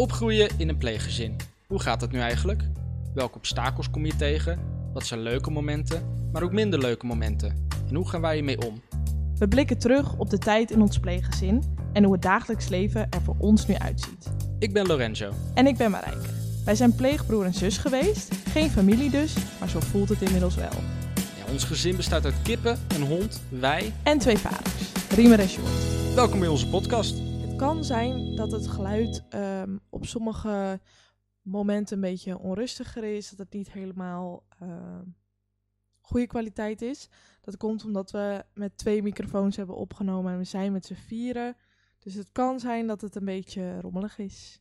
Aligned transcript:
Opgroeien 0.00 0.48
in 0.56 0.68
een 0.68 0.76
pleeggezin. 0.76 1.36
Hoe 1.66 1.80
gaat 1.80 2.00
dat 2.00 2.10
nu 2.10 2.18
eigenlijk? 2.18 2.62
Welke 3.14 3.36
obstakels 3.36 3.90
kom 3.90 4.06
je 4.06 4.16
tegen? 4.16 4.58
Wat 4.92 5.06
zijn 5.06 5.20
leuke 5.20 5.50
momenten, 5.50 6.28
maar 6.32 6.42
ook 6.42 6.52
minder 6.52 6.78
leuke 6.78 7.06
momenten? 7.06 7.68
En 7.88 7.94
hoe 7.94 8.08
gaan 8.08 8.20
wij 8.20 8.34
hiermee 8.34 8.66
om? 8.66 8.82
We 9.38 9.48
blikken 9.48 9.78
terug 9.78 10.16
op 10.16 10.30
de 10.30 10.38
tijd 10.38 10.70
in 10.70 10.80
ons 10.80 10.98
pleeggezin 10.98 11.62
en 11.92 12.04
hoe 12.04 12.12
het 12.12 12.22
dagelijks 12.22 12.68
leven 12.68 13.06
er 13.10 13.22
voor 13.22 13.34
ons 13.38 13.66
nu 13.66 13.74
uitziet. 13.74 14.32
Ik 14.58 14.72
ben 14.72 14.86
Lorenzo. 14.86 15.32
En 15.54 15.66
ik 15.66 15.76
ben 15.76 15.90
Marijke. 15.90 16.28
Wij 16.64 16.74
zijn 16.74 16.94
pleegbroer 16.94 17.44
en 17.44 17.54
zus 17.54 17.78
geweest, 17.78 18.34
geen 18.52 18.70
familie 18.70 19.10
dus, 19.10 19.34
maar 19.58 19.68
zo 19.68 19.80
voelt 19.80 20.08
het 20.08 20.22
inmiddels 20.22 20.54
wel. 20.54 20.74
Ja, 21.14 21.52
ons 21.52 21.64
gezin 21.64 21.96
bestaat 21.96 22.24
uit 22.24 22.42
kippen, 22.42 22.78
een 22.94 23.06
hond, 23.06 23.42
wij. 23.48 23.92
En 24.02 24.18
twee 24.18 24.38
vaders, 24.38 24.92
Riemer 25.14 25.40
en 25.40 25.48
Sjoerd. 25.48 26.14
Welkom 26.14 26.38
bij 26.38 26.48
onze 26.48 26.68
podcast. 26.68 27.29
Het 27.60 27.68
kan 27.68 27.84
zijn 27.84 28.36
dat 28.36 28.52
het 28.52 28.68
geluid 28.68 29.24
ehm, 29.28 29.76
op 29.90 30.06
sommige 30.06 30.80
momenten 31.42 31.94
een 31.94 32.02
beetje 32.02 32.38
onrustiger 32.38 33.04
is, 33.04 33.30
dat 33.30 33.38
het 33.38 33.52
niet 33.52 33.72
helemaal 33.72 34.46
ehm, 34.58 35.04
goede 36.00 36.26
kwaliteit 36.26 36.82
is. 36.82 37.08
Dat 37.40 37.56
komt 37.56 37.84
omdat 37.84 38.10
we 38.10 38.44
met 38.54 38.78
twee 38.78 39.02
microfoons 39.02 39.56
hebben 39.56 39.76
opgenomen 39.76 40.32
en 40.32 40.38
we 40.38 40.44
zijn 40.44 40.72
met 40.72 40.86
z'n 40.86 40.94
vieren. 40.94 41.56
Dus 41.98 42.14
het 42.14 42.32
kan 42.32 42.60
zijn 42.60 42.86
dat 42.86 43.00
het 43.00 43.14
een 43.14 43.24
beetje 43.24 43.80
rommelig 43.80 44.18
is. 44.18 44.60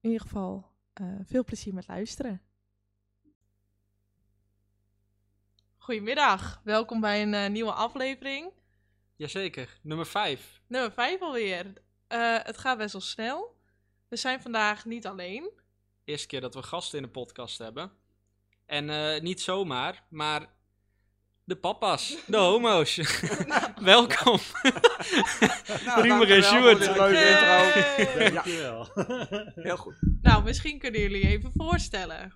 In 0.00 0.10
ieder 0.10 0.26
geval, 0.26 0.66
eh, 0.92 1.06
veel 1.24 1.44
plezier 1.44 1.74
met 1.74 1.88
luisteren. 1.88 2.42
Goedemiddag, 5.76 6.60
welkom 6.64 7.00
bij 7.00 7.22
een 7.22 7.34
eh, 7.34 7.50
nieuwe 7.50 7.72
aflevering. 7.72 8.52
Jazeker, 9.16 9.78
nummer 9.82 10.06
5. 10.06 10.60
Nummer 10.66 10.92
5 10.92 11.20
alweer. 11.20 11.90
Eh, 12.12 12.38
het 12.42 12.58
gaat 12.58 12.78
best 12.78 12.92
wel 12.92 13.00
snel. 13.00 13.56
We 14.08 14.16
zijn 14.16 14.42
vandaag 14.42 14.84
niet 14.84 15.06
alleen. 15.06 15.50
Eerste 16.04 16.26
keer 16.26 16.40
dat 16.40 16.54
we 16.54 16.62
gasten 16.62 16.98
in 16.98 17.04
de 17.04 17.10
podcast 17.10 17.58
hebben. 17.58 17.92
En 18.66 18.90
eh, 18.90 19.20
niet 19.20 19.40
zomaar, 19.40 20.04
maar 20.08 20.46
de 21.44 21.56
papa's, 21.56 22.16
de 22.26 22.36
homo's. 22.36 22.96
Welkom. 23.80 24.38
Nou, 25.84 26.00
Riemer 26.02 26.30
en 26.30 26.40
dankjewel 26.40 26.42
Sjoerd. 26.42 26.78
leuke 26.78 27.12
Yay! 27.12 27.98
intro. 27.98 28.34
Dankjewel. 28.34 28.88
heel 29.68 29.76
goed. 29.76 29.98
Nou, 30.22 30.42
misschien 30.44 30.78
kunnen 30.78 31.00
jullie 31.00 31.22
even 31.22 31.52
voorstellen. 31.54 32.32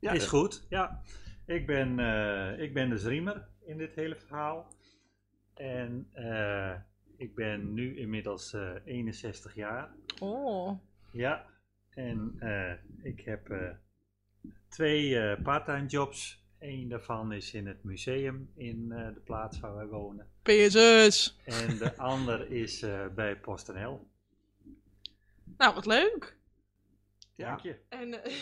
Ja, 0.00 0.12
is 0.12 0.26
goed, 0.26 0.66
ja. 0.68 1.02
Ik 1.46 1.66
ben, 1.66 1.98
eh, 1.98 2.62
ik 2.62 2.74
ben 2.74 2.90
dus 2.90 3.04
Riemer 3.04 3.48
in 3.66 3.78
dit 3.78 3.94
hele 3.94 4.16
verhaal. 4.16 4.72
En 5.54 6.08
eh, 6.12 6.74
ik 7.20 7.34
ben 7.34 7.74
nu 7.74 7.96
inmiddels 7.96 8.52
eh, 8.52 8.70
61 8.84 9.54
jaar. 9.54 9.90
Oh, 10.20 10.78
Ja, 11.12 11.46
en 11.90 12.34
eh, 12.38 12.72
ik 13.12 13.20
heb 13.20 13.50
eh, 13.50 13.70
twee 14.68 15.18
eh 15.18 15.42
parttime 15.42 15.86
jobs. 15.86 16.38
Eén 16.58 16.88
daarvan 16.88 17.32
is 17.32 17.54
in 17.54 17.66
het 17.66 17.84
museum 17.84 18.50
in 18.54 18.92
eh, 18.92 19.14
de 19.14 19.20
plaats 19.20 19.60
waar 19.60 19.74
wij 19.74 19.86
wonen. 19.86 20.26
PSS. 20.42 21.38
En 21.44 21.78
de 21.78 21.96
ander 22.12 22.50
is 22.50 22.82
eh, 22.82 23.06
bij 23.14 23.36
PostNL. 23.36 24.08
Nou, 25.56 25.74
wat 25.74 25.86
leuk. 25.86 26.36
Ja. 27.34 27.46
Dank 27.48 27.60
je. 27.60 27.76
En 27.88 28.24
eh, 28.24 28.32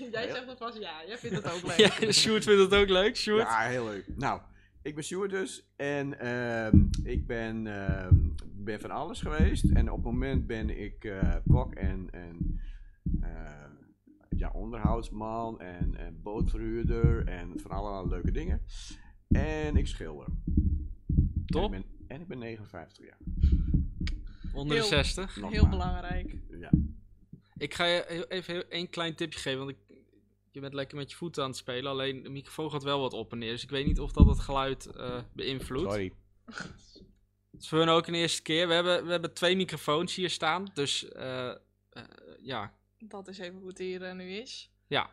jij 0.12 0.30
zegt 0.30 0.48
alvast 0.48 0.78
ja, 0.78 1.04
jij 1.06 1.18
vindt 1.18 1.36
het 1.36 1.52
ook 1.52 1.62
leuk. 1.76 1.76
ja, 1.76 2.12
Sjoerd 2.12 2.44
vindt 2.44 2.60
het 2.70 2.74
ook 2.80 2.88
leuk. 2.88 3.16
Sjoerd? 3.16 3.42
ja, 3.48 3.58
heel 3.60 3.84
leuk. 3.84 4.04
Nou, 4.16 4.40
ik 4.84 4.94
ben 4.94 5.04
Sjoerd 5.04 5.30
dus. 5.30 5.72
En 5.76 6.18
ehm, 6.18 6.78
ik 7.02 7.26
ben, 7.26 7.66
ehm, 7.66 8.16
ben 8.54 8.80
van 8.80 8.90
alles 8.90 9.20
geweest. 9.20 9.70
En 9.70 9.90
op 9.90 9.96
het 9.96 10.04
moment 10.04 10.46
ben 10.46 10.82
ik 10.82 11.04
eh, 11.04 11.34
kok 11.48 11.74
en, 11.74 12.08
en 12.12 12.60
eh, 13.20 13.64
ja, 14.36 14.50
onderhoudsman 14.50 15.60
en, 15.60 15.96
en 15.96 16.22
bootverhuurder 16.22 17.26
en 17.26 17.52
van 17.60 17.70
allerlei 17.70 18.08
leuke 18.08 18.30
dingen. 18.30 18.62
En 19.28 19.76
ik 19.76 19.86
schilder. 19.86 20.26
Top. 21.46 21.72
En 21.72 21.78
ik 21.80 21.86
ben, 21.86 22.06
en 22.16 22.20
ik 22.20 22.28
ben 22.28 22.38
59 22.38 23.04
jaar. 23.06 23.18
Onder 24.52 24.76
de 24.76 24.82
Heel- 24.82 24.90
60. 24.90 25.36
Nog 25.36 25.50
Heel 25.50 25.60
maar. 25.62 25.70
belangrijk. 25.70 26.36
Ja. 26.50 26.70
Ik 27.56 27.74
ga 27.74 27.84
je 27.84 28.04
heel- 28.08 28.26
even 28.28 28.70
één 28.70 28.90
klein 28.90 29.14
tipje 29.14 29.38
geven, 29.40 29.58
want 29.58 29.70
ik, 29.70 29.76
je 30.54 30.60
bent 30.60 30.74
lekker 30.74 30.96
met 30.96 31.10
je 31.10 31.16
voeten 31.16 31.42
aan 31.42 31.48
het 31.48 31.58
spelen. 31.58 31.90
Alleen 31.90 32.22
de 32.22 32.28
microfoon 32.28 32.70
gaat 32.70 32.82
wel 32.82 33.00
wat 33.00 33.12
op 33.12 33.32
en 33.32 33.38
neer, 33.38 33.50
dus 33.50 33.62
ik 33.62 33.70
weet 33.70 33.86
niet 33.86 34.00
of 34.00 34.12
dat 34.12 34.26
het 34.26 34.38
geluid 34.38 34.86
eh, 34.86 35.22
beïnvloedt. 35.32 35.90
Sorry. 35.90 36.12
Het 37.50 37.62
is 37.62 37.68
voor 37.68 37.78
hun 37.78 37.88
ook 37.88 38.06
een 38.06 38.14
eerste 38.14 38.42
keer. 38.42 38.68
We 38.68 38.74
hebben, 38.74 39.04
we 39.04 39.10
hebben 39.10 39.34
twee 39.34 39.56
microfoons 39.56 40.14
hier 40.14 40.30
staan, 40.30 40.70
dus 40.74 41.08
eh, 41.08 41.50
eh, 41.50 41.56
ja, 42.38 42.74
Dat 42.98 43.28
is 43.28 43.38
even 43.38 43.58
hoe 43.58 43.68
het 43.68 43.78
hier 43.78 44.14
nu 44.14 44.30
is. 44.32 44.70
ja. 44.86 45.10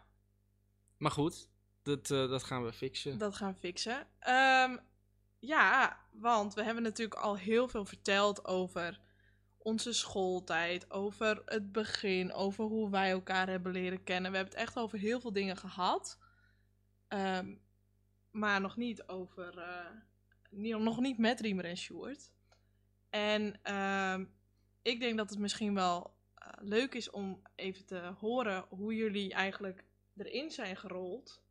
Maar 0.97 1.12
goed, 1.12 1.47
dat, 1.84 2.12
eh, 2.12 2.30
dat 2.30 2.44
gaan 2.44 2.63
we 2.63 2.74
fixen. 2.74 3.18
Dat 3.18 3.35
gaan 3.35 3.53
we 3.53 3.59
fixen. 3.59 4.07
Ehm, 4.19 4.78
ja, 5.40 6.00
want 6.12 6.53
we 6.53 6.63
hebben 6.63 6.84
natuurlijk 6.84 7.19
al 7.19 7.38
heel 7.38 7.68
veel 7.68 7.85
verteld 7.85 8.46
over 8.46 9.00
onze 9.64 9.94
schooltijd, 9.94 10.92
over 10.92 11.42
het 11.46 11.72
begin, 11.72 12.34
over 12.34 12.66
hoe 12.66 12.90
wij 12.90 13.12
elkaar 13.12 13.50
hebben 13.50 13.72
leren 13.72 14.04
kennen. 14.04 14.32
We 14.32 14.38
hebben 14.38 14.54
het 14.54 14.64
echt 14.64 14.78
over 14.78 15.00
heel 15.00 15.20
veel 15.20 15.34
dingen 15.34 15.58
gehad. 15.58 16.20
Ehm, 17.08 17.56
maar 18.32 18.62
nog 18.62 18.78
niet 18.78 19.08
over, 19.08 19.58
eh, 19.58 19.92
niet, 20.50 20.78
nog 20.78 21.00
niet 21.00 21.18
met 21.18 21.40
Riemer 21.40 21.66
en 21.66 21.78
Sjoerd. 21.78 22.32
En 23.10 23.60
ehm, 23.64 24.26
ik 24.82 25.00
denk 25.00 25.18
dat 25.18 25.30
het 25.30 25.40
misschien 25.40 25.74
wel 25.74 26.20
eh, 26.36 26.48
leuk 26.60 26.94
is 26.94 27.10
om 27.10 27.42
even 27.56 27.86
te 27.86 28.14
horen 28.20 28.66
hoe 28.70 28.96
jullie 28.96 29.34
eigenlijk 29.34 29.86
erin 30.18 30.52
zijn 30.52 30.78
gerold. 30.78 31.44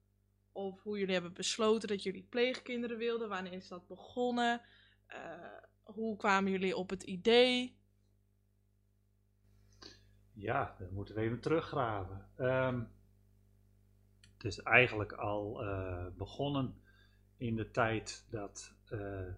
Of 0.53 0.83
hoe 0.83 0.99
jullie 0.99 1.13
hebben 1.13 1.33
besloten 1.33 1.89
dat 1.89 2.03
jullie 2.03 2.23
pleegkinderen 2.23 2.97
wilden. 2.97 3.29
Wanneer 3.29 3.53
is 3.53 3.69
dat 3.69 3.87
begonnen? 3.87 4.63
Eh, 5.07 5.57
hoe 5.83 6.17
kwamen 6.17 6.51
jullie 6.51 6.77
op 6.77 6.91
het 6.91 7.03
idee? 7.03 7.80
Ja, 10.41 10.75
dan 10.79 10.89
moeten 10.93 11.15
we 11.15 11.21
even 11.21 11.41
teruggraven. 11.41 12.27
Ehm, 12.37 12.83
het 14.33 14.45
is 14.45 14.63
eigenlijk 14.63 15.13
al 15.13 15.65
eh, 15.65 16.07
begonnen 16.17 16.75
in 17.37 17.57
de 17.57 17.71
tijd 17.71 18.27
dat, 18.31 18.75
eh, 18.89 19.33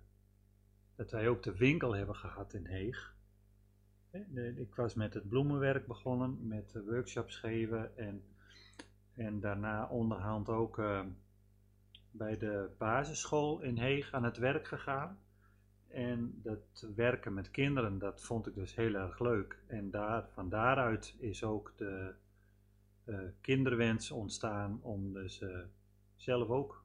dat 0.96 1.10
wij 1.10 1.28
ook 1.28 1.42
de 1.42 1.56
winkel 1.56 1.94
hebben 1.94 2.16
gehad 2.16 2.54
in 2.54 2.66
Heeg. 2.66 3.16
Ik 4.56 4.74
was 4.74 4.94
met 4.94 5.14
het 5.14 5.28
bloemenwerk 5.28 5.86
begonnen, 5.86 6.46
met 6.46 6.72
workshops 6.86 7.36
geven 7.36 7.96
en, 7.96 8.24
en 9.14 9.40
daarna 9.40 9.86
onderhand 9.86 10.48
ook 10.48 10.78
eh, 10.78 11.04
bij 12.10 12.36
de 12.36 12.74
basisschool 12.78 13.60
in 13.60 13.78
Heeg 13.78 14.12
aan 14.12 14.24
het 14.24 14.36
werk 14.36 14.66
gegaan. 14.66 15.18
En 15.92 16.40
dat 16.42 16.86
werken 16.96 17.34
met 17.34 17.50
kinderen, 17.50 17.98
dat 17.98 18.22
vond 18.22 18.46
ik 18.46 18.54
dus 18.54 18.74
heel 18.74 18.94
erg 18.94 19.18
leuk. 19.20 19.58
En 19.66 19.90
daar, 19.90 20.28
van 20.28 20.48
daaruit 20.48 21.14
is 21.18 21.44
ook 21.44 21.72
de 21.76 22.14
eh, 23.04 23.18
kinderwens 23.40 24.10
ontstaan 24.10 24.82
om 24.82 25.12
dus 25.12 25.40
eh, 25.40 25.58
zelf 26.16 26.48
ook 26.48 26.84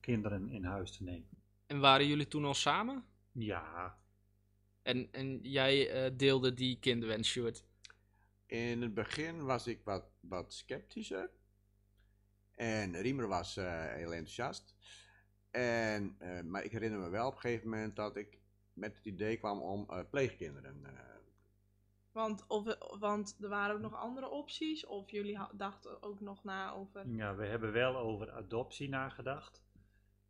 kinderen 0.00 0.48
in 0.48 0.64
huis 0.64 0.96
te 0.96 1.02
nemen. 1.02 1.28
En 1.66 1.80
waren 1.80 2.06
jullie 2.06 2.28
toen 2.28 2.44
al 2.44 2.54
samen? 2.54 3.04
Ja, 3.32 3.98
En, 4.82 5.08
en 5.12 5.38
jij 5.42 5.90
eh, 5.90 6.16
deelde 6.16 6.54
die 6.54 6.78
kinderwens, 6.78 7.28
Sjoerd. 7.28 7.64
In 8.46 8.82
het 8.82 8.94
begin 8.94 9.44
was 9.44 9.66
ik 9.66 9.80
wat, 9.84 10.04
wat 10.20 10.52
sceptischer. 10.52 11.30
En 12.54 13.00
Riemer 13.00 13.28
was 13.28 13.56
eh, 13.56 13.92
heel 13.92 14.12
enthousiast. 14.12 14.74
En, 15.50 16.16
eh, 16.18 16.40
maar 16.42 16.64
ik 16.64 16.72
herinner 16.72 16.98
me 17.00 17.08
wel 17.08 17.26
op 17.26 17.34
een 17.34 17.40
gegeven 17.40 17.68
moment 17.68 17.96
dat 17.96 18.16
ik 18.16 18.37
met 18.78 18.96
het 18.96 19.06
idee 19.06 19.36
kwam 19.36 19.60
om 19.60 19.84
eh, 19.88 20.00
pleegkinderen. 20.10 20.84
eh, 20.84 20.92
Want, 22.12 22.44
of, 22.46 22.76
want 22.98 23.36
er 23.40 23.48
waren 23.48 23.74
ook 23.74 23.80
nog 23.80 23.94
andere 23.94 24.28
opties? 24.28 24.86
Of 24.86 25.10
jullie 25.10 25.38
dachten 25.52 26.02
ook 26.02 26.20
nog 26.20 26.44
na 26.44 26.72
over... 26.72 27.08
ja, 27.08 27.34
we 27.34 27.46
hebben 27.46 27.72
wel 27.72 27.96
over 27.96 28.30
adoptie 28.32 28.88
nagedacht. 28.88 29.62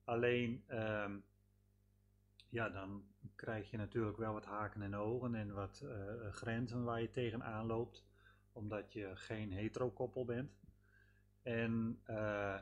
Alleen, 0.05 0.65
ehm, 0.67 1.19
ja, 2.49 2.69
dan 2.69 3.05
krijg 3.35 3.71
je 3.71 3.77
natuurlijk 3.77 4.17
wel 4.17 4.33
wat 4.33 4.45
haken 4.45 4.83
en 4.83 4.95
ogen 4.97 5.35
en 5.35 5.55
wat 5.55 5.81
eh, 5.81 6.33
grenzen 6.33 6.85
waar 6.85 7.01
je 7.01 7.11
tegenaan 7.11 7.67
loopt, 7.67 8.07
omdat 8.53 8.93
je 8.93 9.17
geen 9.17 9.53
hetero-koppel 9.53 10.25
bent. 10.25 10.59
En 11.43 12.01
eh, 12.05 12.59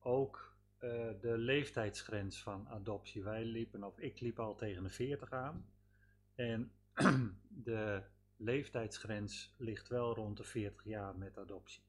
ook 0.00 0.55
eh, 0.78 0.90
de 1.20 1.38
leeftijdsgrens 1.38 2.42
van 2.42 2.68
adoptie. 2.68 3.22
Wij 3.24 3.44
liepen, 3.44 3.84
of 3.84 3.98
ik 3.98 4.20
liep 4.20 4.38
al 4.38 4.54
tegen 4.54 4.82
de 4.82 4.88
40 4.88 5.32
aan. 5.32 5.70
En 6.34 6.72
de 7.48 8.02
leeftijdsgrens 8.36 9.54
ligt 9.58 9.88
wel 9.88 10.14
rond 10.14 10.36
de 10.36 10.44
40 10.44 10.84
jaar 10.84 11.16
met 11.16 11.38
adoptie. 11.38 11.82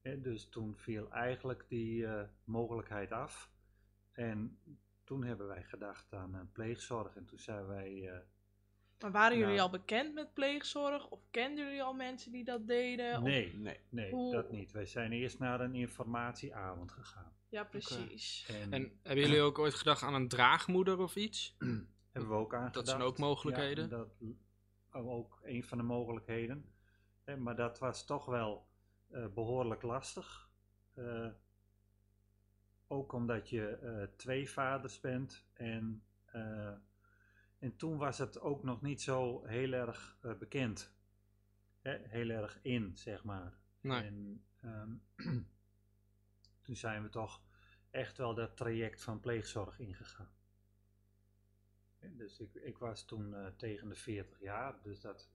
Hè, 0.00 0.20
dus 0.20 0.48
toen 0.48 0.76
viel 0.76 1.10
eigenlijk 1.12 1.64
die 1.68 2.06
eh, 2.06 2.22
mogelijkheid 2.44 3.12
af. 3.12 3.50
En 4.12 4.58
toen 5.04 5.24
hebben 5.24 5.46
wij 5.46 5.62
gedacht 5.64 6.12
aan 6.12 6.34
een 6.34 6.52
pleegzorg. 6.52 7.16
En 7.16 7.24
toen 7.24 7.38
zijn 7.38 7.66
wij 7.66 8.08
eh, 8.10 8.18
Maar 9.00 9.10
waren 9.10 9.38
jullie 9.38 9.54
Nou. 9.56 9.66
al 9.72 9.78
bekend 9.78 10.14
met 10.14 10.34
pleegzorg? 10.34 11.08
Of 11.08 11.20
kenden 11.30 11.64
jullie 11.64 11.82
al 11.82 11.94
mensen 11.94 12.32
die 12.32 12.44
dat 12.44 12.66
deden? 12.66 13.16
Of- 13.16 13.22
Nee, 13.22 13.54
Nee. 13.54 13.80
nee, 13.88 14.10
Hoe- 14.10 14.32
dat 14.32 14.50
niet. 14.50 14.72
Wij 14.72 14.86
zijn 14.86 15.12
eerst 15.12 15.38
naar 15.38 15.60
een 15.60 15.74
informatieavond 15.74 16.92
gegaan. 16.92 17.32
Ja, 17.48 17.64
precies. 17.64 18.46
En, 18.48 18.72
En 18.72 18.98
hebben 19.02 19.24
jullie 19.24 19.40
ook 19.40 19.58
ooit 19.58 19.74
gedacht 19.74 20.02
aan 20.02 20.14
een 20.14 20.28
draagmoeder 20.28 20.98
of 20.98 21.16
iets? 21.16 21.56
hebben 22.12 22.30
we 22.30 22.36
ook 22.36 22.54
aan 22.54 22.72
Dat 22.72 22.88
zijn 22.88 23.02
ook 23.02 23.18
mogelijkheden? 23.18 23.84
Ja, 23.84 23.96
dat 23.96 24.08
oh, 24.92 25.08
ook 25.08 25.40
een 25.42 25.64
van 25.64 25.78
de 25.78 25.84
mogelijkheden. 25.84 26.72
Maar 27.38 27.56
dat 27.56 27.78
was 27.78 28.04
toch 28.04 28.24
wel 28.24 28.68
eh, 29.08 29.26
behoorlijk 29.26 29.82
lastig. 29.82 30.50
Eh, 30.94 31.28
ook 32.88 33.12
omdat 33.12 33.48
je 33.48 33.68
eh, 33.68 34.16
twee 34.16 34.50
vaders 34.50 35.00
bent. 35.00 35.46
En, 35.52 36.02
eh, 36.24 36.72
en 37.58 37.76
toen 37.76 37.96
was 37.96 38.18
het 38.18 38.40
ook 38.40 38.62
nog 38.62 38.82
niet 38.82 39.02
zo 39.02 39.44
heel 39.46 39.72
erg 39.72 40.16
eh, 40.20 40.34
bekend. 40.34 40.92
Hè, 41.80 41.98
heel 42.02 42.28
erg 42.28 42.58
in, 42.62 42.96
zeg 42.96 43.24
maar. 43.24 43.58
Nee. 43.80 44.02
En 44.02 44.44
ehm, 44.60 44.92
toen 46.68 46.76
zijn 46.76 47.02
we 47.02 47.08
toch 47.08 47.42
echt 47.90 48.16
wel 48.18 48.34
dat 48.34 48.56
traject 48.56 49.02
van 49.02 49.20
pleegzorg 49.20 49.78
ingegaan. 49.78 50.30
Dus 52.00 52.38
ik, 52.40 52.54
ik 52.54 52.78
was 52.78 53.04
toen 53.04 53.34
eh, 53.34 53.46
tegen 53.56 53.88
de 53.88 53.94
40 53.94 54.40
jaar, 54.40 54.82
dus 54.82 55.00
dat 55.00 55.28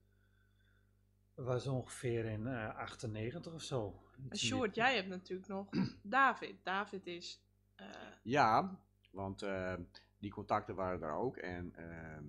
was 1.34 1.66
ongeveer 1.66 2.24
in 2.24 2.46
eh 2.46 2.76
98 2.76 3.52
of 3.52 3.62
zo. 3.62 4.02
Die- 4.16 4.38
jij 4.74 4.94
hebt 4.94 5.08
natuurlijk 5.08 5.48
nog 5.48 5.68
David. 6.02 6.64
David 6.64 7.06
is... 7.06 7.42
eh, 7.74 7.86
Ja, 8.22 8.80
want 9.10 9.42
eh, 9.42 9.74
die 10.18 10.30
contacten 10.30 10.74
waren 10.74 11.02
er 11.02 11.14
ook. 11.14 11.36
En 11.36 11.74
ehm, 11.74 12.24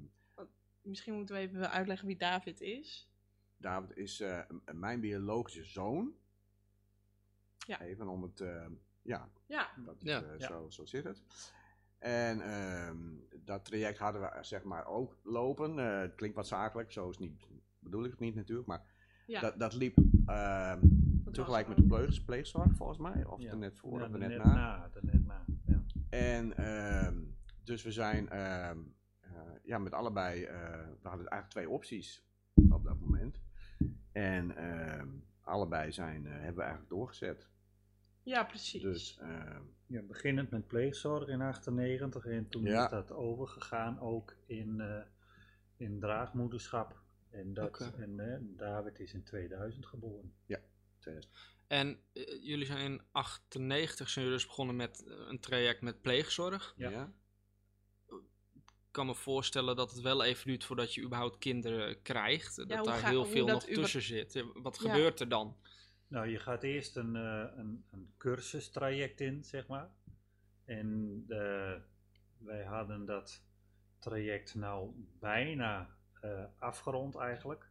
misschien 0.82 1.14
moeten 1.14 1.36
we 1.36 1.42
even 1.42 1.72
uitleggen 1.72 2.08
wie 2.08 2.18
David 2.18 2.62
is. 2.62 3.10
David 3.58 3.98
is 3.98 4.20
eh, 4.20 4.42
mijn 4.74 5.00
biologische 5.00 5.64
zoon. 5.64 6.16
Ja. 7.68 7.82
Even 7.82 8.08
om 8.08 8.22
het, 8.24 8.40
eh, 8.42 8.68
ja, 9.06 9.30
Ja, 9.48 9.70
dat 9.86 9.96
is, 10.02 10.10
Ja. 10.10 10.24
eh, 10.24 10.40
Ja. 10.40 10.48
Zo, 10.48 10.70
zo 10.70 10.86
zit 10.86 11.04
het. 11.04 11.24
En 12.00 12.42
ehm, 12.42 12.98
dat 13.44 13.66
traject 13.66 13.98
hadden 13.98 14.22
we 14.22 14.30
zeg 14.42 14.64
maar 14.64 14.86
ook 14.86 15.18
lopen. 15.24 15.80
Eh, 15.80 16.00
het 16.00 16.16
klinkt 16.16 16.36
wat 16.36 16.48
zakelijk, 16.48 16.92
zo 16.92 17.10
is 17.10 17.18
niet, 17.18 17.48
bedoel 17.80 18.04
ik 18.04 18.12
het 18.12 18.20
niet 18.20 18.36
natuurlijk. 18.36 18.68
Maar 18.68 18.82
ja. 19.26 19.40
dat, 19.40 19.60
dat 19.60 19.74
liep 19.74 19.98
ehm, 20.26 20.80
dat 21.24 21.34
tegelijk 21.34 21.68
met 21.68 21.78
de 21.78 21.84
pleeg, 21.84 22.26
pleegzorg 22.26 22.76
volgens 22.76 22.98
mij. 23.00 23.26
Of 23.26 23.42
Ja. 23.42 23.52
er 23.52 23.58
net 23.58 23.78
voor 23.80 24.00
Ja, 24.00 24.06
of 24.06 24.14
er 24.14 24.20
net, 24.20 24.30
net 24.30 24.38
na. 24.44 24.54
na. 24.54 24.90
net 25.02 25.26
na, 25.26 25.46
ja. 25.66 25.84
En 26.10 26.58
ehm, 26.58 27.18
dus 27.64 27.84
we 27.84 27.92
zijn 27.92 28.30
ehm, 28.30 28.80
eh, 29.20 29.32
ja, 29.64 29.78
met 29.78 29.94
allebei, 29.94 30.44
eh, 30.44 30.58
we 31.02 31.08
hadden 31.08 31.28
eigenlijk 31.28 31.50
twee 31.50 31.70
opties 31.70 32.26
op 32.70 32.84
dat 32.84 33.00
moment. 33.00 33.42
En 34.12 34.56
ehm, 34.58 35.08
allebei 35.42 35.92
zijn, 35.92 36.26
eh, 36.26 36.32
hebben 36.32 36.56
we 36.56 36.62
eigenlijk 36.62 36.90
doorgezet. 36.90 37.48
Ja, 38.26 38.44
precies. 38.44 38.82
Dus 38.82 39.18
ehm, 39.20 39.62
Ja, 39.88 40.02
beginnend 40.02 40.50
met 40.50 40.68
pleegzorg 40.68 41.28
in 41.28 41.42
98 41.42 42.26
en 42.26 42.50
toen 42.50 42.64
Ja. 42.64 42.84
is 42.84 42.90
dat 42.92 43.12
overgegaan 43.12 44.00
ook 44.00 44.36
in, 44.46 44.80
eh, 44.82 45.02
in 45.78 46.00
draagmoederschap. 46.00 47.02
En, 47.30 47.54
dat, 47.54 47.66
Oké. 47.68 47.94
en 48.02 48.20
eh, 48.20 48.38
David 48.42 49.00
is 49.00 49.14
in 49.14 49.24
2000 49.24 49.86
geboren. 49.86 50.34
En 51.68 52.00
eh, 52.14 52.24
jullie 52.46 52.66
zijn 52.66 52.92
in 52.92 53.02
98 53.12 54.10
zijn 54.10 54.26
jullie 54.26 54.40
dus 54.40 54.48
begonnen 54.50 54.76
met 54.76 55.04
een 55.28 55.40
traject 55.40 55.82
met 55.82 56.02
pleegzorg. 56.02 56.74
Ja. 56.78 56.90
ja. 56.90 57.12
Ik 58.86 59.02
kan 59.02 59.06
me 59.06 59.16
voorstellen 59.16 59.76
dat 59.76 59.92
het 59.92 60.02
wel 60.02 60.24
even 60.24 60.48
duurt 60.48 60.64
voordat 60.64 60.94
je 60.94 61.02
überhaupt 61.02 61.38
kinderen 61.38 62.02
krijgt. 62.02 62.56
Dat 62.56 62.72
hoe 62.78 62.86
daar 62.88 62.98
ga- 63.00 63.10
heel 63.10 63.26
veel 63.26 63.46
dat 63.46 63.68
nog 63.68 63.76
tussen 63.76 64.02
zit. 64.02 64.34
Ja, 64.34 64.44
Wat 64.54 64.80
Ja. 64.82 64.92
gebeurt 64.92 65.20
er 65.20 65.30
dan? 65.30 65.58
Nou, 66.16 66.28
je 66.28 66.40
gaat 66.40 66.64
eerst 66.64 66.96
een, 66.96 67.16
eh, 67.16 67.46
een, 67.56 67.86
een 67.92 68.14
cursustraject 68.18 69.22
in, 69.22 69.44
zeg 69.44 69.68
maar. 69.68 69.90
En 70.66 71.24
eh, 71.28 71.74
wij 72.38 72.64
hadden 72.64 73.06
dat 73.06 73.44
traject 74.00 74.56
nou 74.56 74.92
bijna 75.20 75.90
eh, 76.22 76.44
afgerond 76.60 77.16
eigenlijk. 77.16 77.70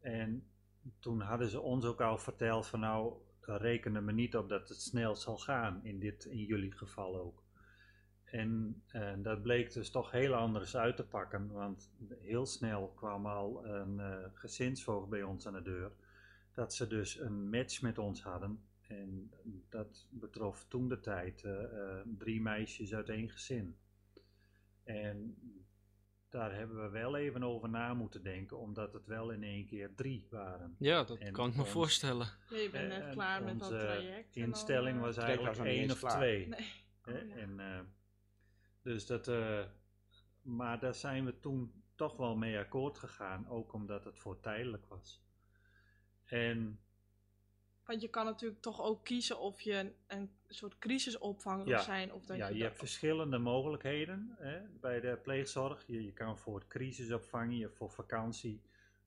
En 0.00 0.50
toen 1.00 1.20
hadden 1.20 1.48
ze 1.48 1.60
ons 1.60 1.84
ook 1.84 2.00
al 2.00 2.18
verteld 2.18 2.66
van 2.66 2.80
nou, 2.80 3.14
rekenen 3.40 4.04
me 4.04 4.12
niet 4.12 4.36
op 4.36 4.48
dat 4.48 4.68
het 4.68 4.80
snel 4.80 5.16
zal 5.16 5.38
gaan. 5.38 5.84
In, 5.84 5.98
dit, 5.98 6.24
in 6.24 6.44
jullie 6.44 6.72
geval 6.72 7.20
ook. 7.20 7.44
En 8.24 8.82
dat 9.22 9.42
bleek 9.42 9.72
dus 9.72 9.90
toch 9.90 10.10
heel 10.10 10.34
anders 10.34 10.76
uit 10.76 10.96
te 10.96 11.06
pakken. 11.06 11.52
Want 11.52 11.90
heel 12.20 12.46
snel 12.46 12.92
kwam 12.96 13.26
al 13.26 13.66
een 13.66 14.00
eh, 14.00 14.30
gezinsvoogd 14.32 15.08
bij 15.08 15.22
ons 15.22 15.46
aan 15.46 15.52
de 15.52 15.62
deur 15.62 15.92
dat 16.56 16.74
ze 16.74 16.86
dus 16.86 17.18
een 17.18 17.48
match 17.50 17.82
met 17.82 17.98
ons 17.98 18.22
hadden. 18.22 18.60
En 18.88 19.30
dat 19.68 20.06
betrof 20.10 20.64
toen 20.68 20.88
de 20.88 21.00
tijd 21.00 21.44
eh, 21.44 21.62
eh, 21.62 22.06
drie 22.18 22.40
meisjes 22.40 22.94
uit 22.94 23.08
één 23.08 23.30
gezin. 23.30 23.78
En 24.84 25.36
daar 26.28 26.54
hebben 26.54 26.82
we 26.82 26.88
wel 26.88 27.16
even 27.16 27.42
over 27.42 27.68
na 27.68 27.94
moeten 27.94 28.22
denken, 28.22 28.58
omdat 28.58 28.92
het 28.92 29.06
wel 29.06 29.30
in 29.30 29.42
één 29.42 29.66
keer 29.66 29.94
drie 29.94 30.26
waren. 30.30 30.76
Ja, 30.78 31.04
dat 31.04 31.18
En 31.18 31.32
kan 31.32 31.48
ik 31.48 31.54
me 31.56 31.60
ons- 31.62 31.70
voorstellen. 31.70 32.26
Ja, 32.50 32.56
je 32.56 32.70
bent 32.70 32.88
net 32.88 33.10
klaar 33.12 33.42
met 33.42 33.58
dat 33.58 33.68
traject. 33.68 34.36
instelling 34.36 34.96
eh, 34.96 35.02
was 35.02 35.16
eigenlijk 35.16 35.58
één 35.58 35.90
of 35.90 35.98
klaar. 35.98 36.16
twee. 36.16 36.48
Nee. 36.48 36.66
Oh, 37.04 37.14
ja. 37.14 37.34
en, 37.36 37.60
eh, 37.60 37.80
dus 38.82 39.06
dat, 39.06 39.28
eh, 39.28 39.64
maar 40.42 40.80
daar 40.80 40.94
zijn 40.94 41.24
we 41.24 41.40
toen 41.40 41.82
toch 41.94 42.16
wel 42.16 42.36
mee 42.36 42.58
akkoord 42.58 42.98
gegaan, 42.98 43.48
ook 43.48 43.72
omdat 43.72 44.04
het 44.04 44.18
voor 44.18 44.40
tijdelijk 44.40 44.86
was. 44.86 45.24
En 46.26 46.78
Want 47.84 48.00
je 48.00 48.08
kan 48.08 48.24
natuurlijk 48.24 48.60
toch 48.60 48.82
ook 48.82 49.04
kiezen 49.04 49.38
of 49.38 49.60
je 49.60 49.92
een, 50.06 50.30
soort 50.48 50.78
crisisopvang 50.78 51.64
wil 51.64 51.72
Ja. 51.72 51.82
zijn. 51.82 52.12
Of 52.12 52.24
dat 52.24 52.36
ja, 52.36 52.48
je, 52.48 52.62
hebt 52.62 52.78
verschillende 52.78 53.38
mogelijkheden 53.38 54.34
hè, 54.38 54.60
bij 54.80 55.00
de 55.00 55.18
pleegzorg. 55.22 55.86
Je, 55.86 56.04
je 56.04 56.12
kan 56.12 56.38
voor 56.38 56.66
crisisopvang, 56.68 57.58
je 57.58 57.68
voor 57.68 57.90
vakantie, 57.90 58.62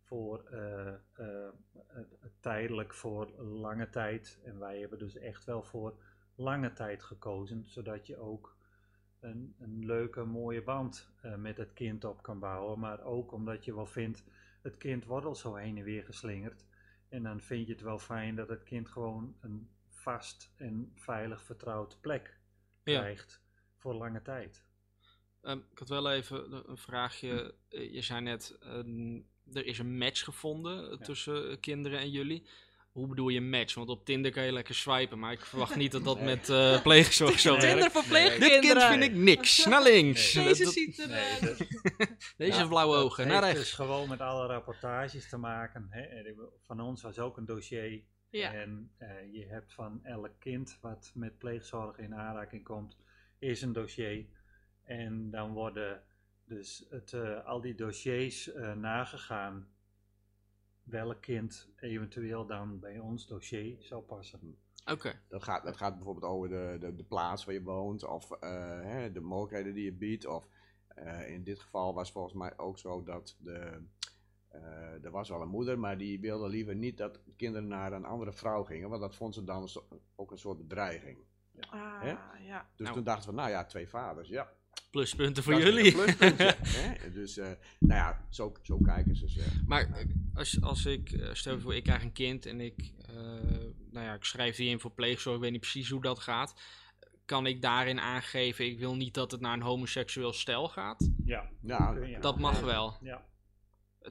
voor 0.10 0.44
eh, 0.44 0.88
eh, 0.88 0.96
eh, 1.14 2.02
tijdelijk, 2.40 2.94
voor 2.94 3.32
lange 3.42 3.90
tijd. 3.90 4.40
En 4.44 4.60
wij 4.60 4.80
hebben 4.80 5.00
dus 5.00 5.16
echt 5.16 5.46
wel 5.46 5.64
voor 5.64 5.98
lange 6.36 6.74
tijd 6.74 7.04
gekozen, 7.04 7.64
zodat 7.68 8.08
je 8.08 8.18
ook 8.18 8.58
een, 9.20 9.56
een 9.60 9.86
leuke, 9.86 10.24
mooie 10.24 10.62
band 10.64 11.10
met 11.38 11.58
het 11.58 11.74
kind 11.74 12.06
op 12.06 12.22
kan 12.22 12.40
bouwen. 12.40 12.80
Maar 12.80 13.04
ook 13.04 13.32
omdat 13.32 13.66
je 13.66 13.76
wel 13.76 13.86
vindt, 13.86 14.24
het 14.62 14.78
kind 14.78 15.06
wordt 15.06 15.26
al 15.26 15.36
zo 15.36 15.56
heen 15.56 15.78
en 15.78 15.84
weer 15.84 16.04
geslingerd. 16.04 16.66
En 17.10 17.24
dan 17.24 17.42
vind 17.42 17.68
je 17.68 17.74
het 17.74 17.82
wel 17.82 18.00
fijn 18.00 18.36
dat 18.36 18.50
het 18.50 18.64
kind 18.64 18.90
gewoon 18.90 19.36
een 19.42 19.70
vast 19.90 20.52
en 20.56 20.92
veilig 20.96 21.44
vertrouwd 21.44 22.02
plek 22.02 22.38
Ja. 22.84 23.00
krijgt 23.00 23.42
voor 23.78 23.94
lange 23.94 24.22
tijd. 24.22 24.64
Ehm, 25.42 25.58
ik 25.72 25.80
had 25.80 25.90
wel 25.90 26.12
even 26.12 26.70
een- 26.70 26.78
vraagje. 26.78 27.56
Eh, 27.70 27.94
Je 27.94 28.02
zei 28.02 28.22
net, 28.22 28.58
ehm, 28.62 29.16
er 29.54 29.66
is 29.66 29.80
een 29.80 29.98
match 29.98 30.24
gevonden 30.24 30.84
eh, 30.86 30.92
Ja. 30.92 31.06
tussen 31.06 31.50
eh, 31.52 31.58
kinderen 31.60 32.00
en 32.00 32.12
jullie. 32.12 32.48
Hoe 32.92 33.08
bedoel 33.08 33.30
je 33.30 33.42
match? 33.42 33.74
Want 33.76 33.90
op 33.90 34.06
Tinder 34.06 34.32
kan 34.32 34.44
je 34.46 34.52
lekker 34.52 34.76
swipen, 34.76 35.20
maar 35.20 35.32
ik 35.32 35.46
verwacht 35.46 35.76
niet 35.76 35.92
dat 35.92 36.04
dat 36.04 36.16
Nee. 36.18 36.26
met 36.26 36.50
eh 36.50 36.82
pleegzorg 36.88 37.40
zo 37.40 37.50
werkt. 37.52 37.66
Tinder 37.68 37.92
voor 37.92 38.04
Nee. 38.12 38.22
Dit 38.24 38.30
kind 38.30 38.40
pleegkinderen. 38.40 38.90
vind 38.92 39.04
ik 39.04 39.14
niks. 39.14 39.66
Naar 39.66 39.84
links. 39.84 40.34
Nee. 40.34 40.46
Deze 40.48 40.64
Dat- 40.64 40.74
ziet 40.74 41.00
er... 41.00 41.08
Nee, 41.08 41.20
eh, 41.20 41.42
dat- 41.42 41.58
Deze 42.38 42.60
Ja, 42.60 42.68
blauwe 42.68 42.96
ogen. 42.98 43.24
heeft 43.24 43.36
Naar 43.40 43.50
dus 43.50 43.60
rechts. 43.60 43.74
gewoon 43.74 44.10
met 44.10 44.22
alle 44.22 44.48
rapportages 44.48 45.30
te 45.30 45.38
maken. 45.38 45.88
Hè. 45.90 46.34
Van 46.64 46.80
ons 46.80 47.02
was 47.02 47.20
ook 47.20 47.38
een 47.38 47.46
dossier. 47.46 48.02
ja. 48.30 48.54
En 48.54 48.92
eh, 48.98 49.08
je 49.34 49.46
hebt 49.48 49.74
van 49.74 50.00
elk 50.04 50.32
kind 50.40 50.78
wat 50.82 51.12
met 51.14 51.38
pleegzorg 51.38 51.98
in 51.98 52.16
aanraking 52.16 52.64
komt, 52.64 52.98
is 53.40 53.62
een 53.62 53.74
dossier. 53.74 54.26
En 54.84 55.32
dan 55.32 55.52
worden 55.54 56.04
dus 56.46 56.86
het, 56.90 57.14
eh, 57.14 57.46
al 57.46 57.62
die 57.62 57.76
dossiers 57.76 58.52
eh, 58.54 58.74
nagegaan. 58.74 59.68
Welk 60.90 61.22
kind 61.22 61.70
eventueel 61.80 62.46
dan 62.46 62.80
bij 62.80 63.00
ons 63.00 63.28
dossier 63.28 63.76
zou 63.80 64.02
passen. 64.04 64.58
Oké. 64.92 65.20
Dat 65.28 65.44
gaat, 65.44 65.64
dat 65.64 65.78
gaat 65.78 65.96
bijvoorbeeld 65.96 66.32
over 66.32 66.50
de, 66.50 66.78
de, 66.80 66.96
de 66.96 67.04
plaats 67.04 67.46
waar 67.46 67.54
je 67.54 67.64
woont, 67.64 68.04
of 68.04 68.32
eh, 68.32 68.82
hè, 68.82 69.12
de 69.12 69.20
mogelijkheden 69.22 69.74
die 69.74 69.84
je 69.84 69.94
biedt. 69.94 70.26
Of 70.26 70.48
eh, 70.88 71.30
in 71.30 71.44
dit 71.44 71.60
geval 71.60 71.94
was 71.94 72.12
volgens 72.12 72.34
mij 72.34 72.58
ook 72.58 72.80
zo 72.80 73.04
dat 73.04 73.36
de, 73.40 73.82
eh, 74.48 75.04
er 75.04 75.12
was 75.12 75.30
wel 75.30 75.42
een 75.42 75.50
moeder, 75.50 75.80
maar 75.80 75.98
die 75.98 76.20
wilde 76.20 76.50
liever 76.50 76.76
niet 76.76 76.98
dat 76.98 77.20
kinderen 77.36 77.68
naar 77.68 77.94
een 77.94 78.06
andere 78.06 78.34
vrouw 78.34 78.64
gingen, 78.64 78.90
want 78.90 79.02
dat 79.02 79.16
vond 79.16 79.34
ze 79.34 79.44
dan 79.44 79.70
ook 80.16 80.32
een 80.32 80.38
soort 80.38 80.58
bedreiging. 80.58 81.18
Ah, 81.60 82.02
Hè? 82.02 82.10
ja. 82.44 82.70
Dus 82.76 82.80
Nou. 82.86 82.94
toen 82.96 83.04
dachten 83.04 83.30
we, 83.30 83.36
nou 83.36 83.50
ja, 83.50 83.66
twee 83.66 83.90
vaders, 83.90 84.30
ja. 84.30 84.52
Pluspunten 84.90 85.44
voor 85.44 85.54
dat 85.54 85.62
jullie. 85.62 85.86
een 85.86 85.94
pluspuntje, 85.94 86.56
hè? 86.78 87.12
Dus, 87.12 87.38
eh, 87.38 87.46
nou 87.80 88.00
ja, 88.00 88.26
zo, 88.30 88.54
zo 88.62 88.78
kijken 88.78 89.16
ze. 89.16 89.46
Maar 89.66 89.92
eh, 89.92 90.06
als, 90.34 90.62
als 90.62 90.86
ik, 90.86 91.12
eh, 91.12 91.34
stel 91.34 91.60
voor, 91.60 91.76
ik 91.76 91.84
krijg 91.84 92.04
een 92.04 92.12
kind 92.12 92.46
en 92.46 92.62
ik, 92.62 92.94
eh, 93.08 93.16
nou 93.92 94.06
ja, 94.06 94.14
ik 94.14 94.24
schrijf 94.24 94.56
die 94.56 94.70
in 94.70 94.80
voor 94.80 94.92
pleegzorg, 94.92 95.36
ik 95.36 95.42
weet 95.42 95.52
niet 95.52 95.60
precies 95.60 95.90
hoe 95.90 96.02
dat 96.02 96.20
gaat. 96.20 96.54
Kan 97.26 97.46
ik 97.46 97.62
daarin 97.62 98.00
aangeven, 98.00 98.66
ik 98.66 98.80
wil 98.80 98.96
niet 98.96 99.14
dat 99.14 99.32
het 99.32 99.42
naar 99.42 99.54
een 99.54 99.62
homoseksueel 99.62 100.34
stel 100.34 100.70
gaat? 100.70 101.10
Ja, 101.26 101.50
je 101.62 102.18
Dat 102.20 102.40
mag 102.40 102.60
wel. 102.60 102.98
Ja, 103.02 103.26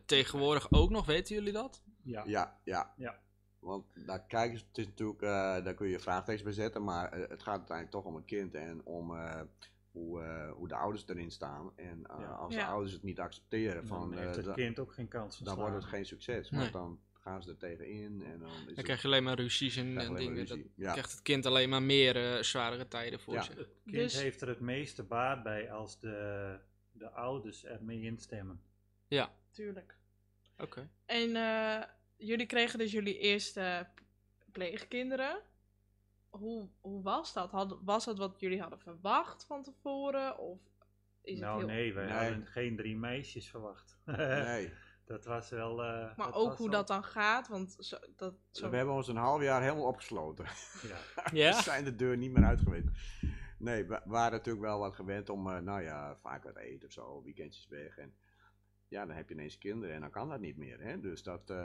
tegenwoordig 0.06 0.72
ook 0.72 0.90
nog, 0.90 1.06
weten 1.06 1.34
jullie 1.34 1.52
dat? 1.52 1.82
Ja. 2.02 2.24
Ja, 2.26 2.60
ja. 2.64 2.94
Ja. 2.96 3.18
Want 3.58 3.84
daar 4.06 4.26
kijken 4.26 4.58
ze, 4.58 4.64
het 4.68 4.78
is 4.78 4.86
natuurlijk, 4.86 5.22
eh, 5.22 5.28
daar 5.64 5.74
kun 5.74 5.88
je 5.88 5.98
vraagtekens 5.98 6.42
bij 6.42 6.52
zetten, 6.52 6.84
maar 6.84 7.12
het 7.12 7.42
gaat 7.42 7.56
uiteindelijk 7.58 7.90
toch 7.90 8.04
om 8.04 8.14
het 8.14 8.24
kind 8.24 8.54
en 8.54 8.84
om 8.84 9.16
eh, 9.16 9.40
hoe, 9.98 10.22
eh, 10.22 10.52
hoe 10.52 10.68
de 10.68 10.74
ouders 10.74 11.08
erin 11.08 11.30
staan. 11.30 11.72
En 11.76 12.06
eh, 12.06 12.16
Ja. 12.20 12.26
als 12.30 12.54
Ja. 12.54 12.60
de 12.60 12.66
ouders 12.66 12.92
het 12.92 13.02
niet 13.02 13.20
accepteren, 13.20 13.76
Dan 13.76 13.86
van, 13.86 14.12
heeft 14.18 14.38
eh, 14.38 14.44
het 14.44 14.54
kind 14.54 14.78
ook 14.78 14.92
geen 14.92 15.08
kans 15.08 15.38
dan 15.38 15.56
wordt 15.56 15.74
het 15.74 15.84
geen 15.84 16.06
succes. 16.06 16.50
Nee. 16.50 16.60
Want 16.60 16.72
dan 16.72 17.00
gaan 17.12 17.42
ze 17.42 17.50
er 17.50 17.56
tegenin 17.56 18.22
en 18.22 18.38
dan 18.38 18.48
is 18.50 18.56
Dan 18.64 18.74
het- 18.74 18.82
krijg 18.84 19.00
je 19.02 19.06
alleen 19.08 19.22
maar 19.22 19.36
ruzies 19.36 19.76
en, 19.76 19.94
dingen. 19.94 20.34
ruzie. 20.34 20.46
Dan 20.46 20.64
Ja. 20.74 20.90
krijgt 20.92 21.10
het 21.10 21.22
kind 21.22 21.46
alleen 21.46 21.68
maar 21.68 21.82
meer 21.82 22.16
eh, 22.36 22.42
zwaardere 22.42 22.88
tijden 22.88 23.20
voor 23.20 23.34
Ja. 23.34 23.42
zich. 23.42 23.54
Het 23.54 23.68
kind 23.84 23.96
Dus- 23.96 24.20
heeft 24.22 24.40
er 24.40 24.48
het 24.48 24.60
meeste 24.60 25.02
baat 25.02 25.42
bij 25.42 25.72
als 25.72 26.00
de, 26.00 26.58
de 26.92 27.10
ouders 27.10 27.64
ermee 27.64 28.00
instemmen. 28.02 28.60
Ja, 29.08 29.32
Tuurlijk. 29.50 29.96
oké. 30.58 30.88
En 31.06 31.36
eh, 31.36 31.82
jullie 32.16 32.46
kregen 32.46 32.78
dus 32.78 32.92
jullie 32.92 33.18
eerste 33.18 33.86
pleegkinderen. 34.52 35.40
Hoe, 36.30 36.68
hoe 36.80 37.02
was 37.02 37.32
dat? 37.32 37.50
Had, 37.50 37.78
was 37.82 38.04
dat 38.04 38.18
wat 38.18 38.40
jullie 38.40 38.60
hadden 38.60 38.78
verwacht 38.80 39.44
van 39.44 39.62
tevoren? 39.62 40.38
Of 40.38 40.58
is 41.22 41.38
nou 41.38 41.58
het 41.60 41.68
heel... 41.70 41.76
nee, 41.78 41.94
wij 41.94 42.04
Nee. 42.06 42.14
hadden 42.14 42.46
geen 42.46 42.76
drie 42.76 42.96
meisjes 42.96 43.50
verwacht. 43.50 43.98
Nee. 44.04 44.72
dat 45.04 45.24
was 45.24 45.50
wel... 45.50 45.82
eh, 45.84 46.16
Maar 46.16 46.34
ook 46.34 46.56
hoe 46.56 46.68
wel- 46.68 46.78
dat 46.78 46.86
dan 46.86 47.04
gaat, 47.04 47.48
want 47.48 47.76
zo, 47.78 47.96
dat, 48.16 48.34
zo... 48.50 48.70
We 48.70 48.76
hebben 48.76 48.94
ons 48.94 49.08
een 49.08 49.16
half 49.16 49.42
jaar 49.42 49.62
helemaal 49.62 49.86
opgesloten. 49.86 50.44
Ja. 50.82 50.96
Ja? 51.32 51.56
We 51.56 51.62
zijn 51.62 51.84
de 51.84 51.96
deur 51.96 52.16
niet 52.16 52.32
meer 52.32 52.44
uit 52.44 52.60
geweest. 52.60 52.86
Nee, 53.58 53.84
we 53.84 54.00
waren 54.04 54.32
natuurlijk 54.32 54.64
wel 54.64 54.78
wat 54.78 54.94
gewend 54.94 55.28
om, 55.28 55.50
eh, 55.50 55.58
nou 55.58 55.82
ja, 55.82 56.16
vaak 56.16 56.44
wat 56.44 56.56
eten 56.56 56.86
of 56.86 56.92
zo, 56.92 57.22
weekendjes 57.22 57.66
weg. 57.68 57.98
En 57.98 58.14
ja, 58.88 59.06
dan 59.06 59.16
heb 59.16 59.28
je 59.28 59.34
ineens 59.34 59.58
kinderen 59.58 59.94
en 59.94 60.00
dan 60.00 60.10
kan 60.10 60.28
dat 60.28 60.40
niet 60.40 60.56
meer. 60.56 60.80
Hè? 60.80 61.00
Dus 61.00 61.22
dat, 61.22 61.50
eh 61.50 61.56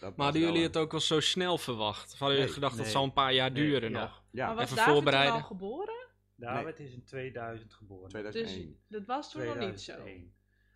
dat 0.00 0.16
Maar 0.16 0.24
hadden 0.24 0.42
jullie 0.42 0.56
een- 0.56 0.62
het 0.66 0.76
ook 0.76 0.90
wel 0.90 1.00
zo 1.00 1.20
snel 1.20 1.58
verwacht? 1.58 2.12
Of 2.12 2.18
hadden 2.18 2.28
jullie 2.38 2.44
Nee, 2.44 2.54
gedacht 2.54 2.76
dat 2.76 2.86
zal 2.86 3.04
een 3.04 3.12
paar 3.12 3.32
jaar 3.32 3.50
Nee, 3.50 3.64
duren 3.64 3.90
ja. 3.90 4.00
nog? 4.00 4.22
Ja, 4.30 4.46
maar 4.46 4.54
was 4.54 4.64
even 4.64 4.76
David 4.76 4.92
voorbereiden. 4.92 5.32
al 5.34 5.42
geboren? 5.42 5.98
David 6.36 6.78
is 6.80 6.92
in 6.92 7.04
2000 7.04 7.74
geboren. 7.74 8.08
2001. 8.08 8.66
Dus 8.88 8.98
dat 8.98 9.06
was 9.06 9.30
toen 9.30 9.44
nog 9.44 9.58
niet 9.58 9.80
zo. 9.80 9.92
2001. 9.92 10.34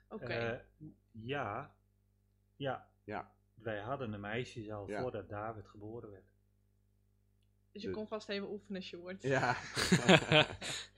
Oké. 0.08 0.24
Eh, 0.32 0.58
ja, 1.10 1.74
ja. 2.56 2.88
Ja. 3.04 3.32
Wij 3.54 3.78
hadden 3.78 4.12
een 4.12 4.20
meisje 4.20 4.72
al 4.74 4.88
Ja. 4.88 5.00
voordat 5.00 5.28
David 5.28 5.66
geboren 5.68 6.10
werd. 6.10 6.24
dus 7.72 7.82
je 7.82 7.88
de- 7.88 7.94
kon 7.94 8.06
vast 8.08 8.28
even 8.28 8.50
oefenen, 8.50 8.82
Sjoerd. 8.82 9.22
ja. 9.22 9.56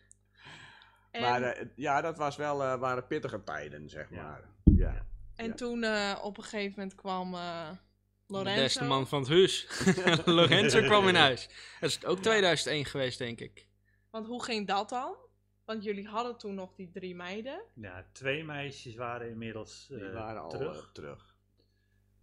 En, 1.17 1.23
maar 1.23 1.43
eh, 1.43 1.67
ja, 1.77 2.01
dat 2.01 2.17
was 2.19 2.37
wel, 2.37 2.63
eh, 2.63 2.79
waren 2.79 3.07
pittige 3.07 3.43
tijden, 3.45 3.89
zeg 3.89 4.11
Ja. 4.11 4.23
maar. 4.23 4.45
Ja. 4.77 5.07
en 5.35 5.47
ja. 5.47 5.55
toen 5.55 5.83
eh, 5.83 6.19
op 6.23 6.37
een 6.37 6.43
gegeven 6.43 6.73
moment 6.77 6.95
kwam 6.95 7.35
eh 7.35 7.71
De 7.71 8.33
Lorenzo. 8.33 8.63
beste 8.63 8.85
man 8.85 9.07
van 9.09 9.19
het 9.21 9.29
huis. 9.29 9.67
Lorenzo 10.25 10.81
kwam 10.81 11.09
in 11.09 11.15
huis. 11.15 11.49
Dat 11.81 11.91
is 11.91 12.05
ook 12.05 12.19
2001 12.19 12.85
geweest, 12.85 13.19
denk 13.19 13.41
ik. 13.41 13.67
Want 14.11 14.27
hoe 14.27 14.45
ging 14.45 14.67
dat 14.67 14.89
dan? 14.89 15.17
Want 15.65 15.85
jullie 15.85 16.07
hadden 16.09 16.39
toen 16.39 16.55
nog 16.55 16.75
die 16.75 16.91
drie 16.91 17.15
meiden. 17.15 17.63
Ja, 17.75 18.07
twee 18.13 18.45
meisjes 18.45 18.95
waren 18.95 19.29
inmiddels 19.31 19.87
Die 19.89 20.05
eh, 20.05 20.13
waren 20.13 20.41
al 20.43 20.49
terug. 20.49 20.77
eh, 20.87 20.93
terug. 20.93 21.37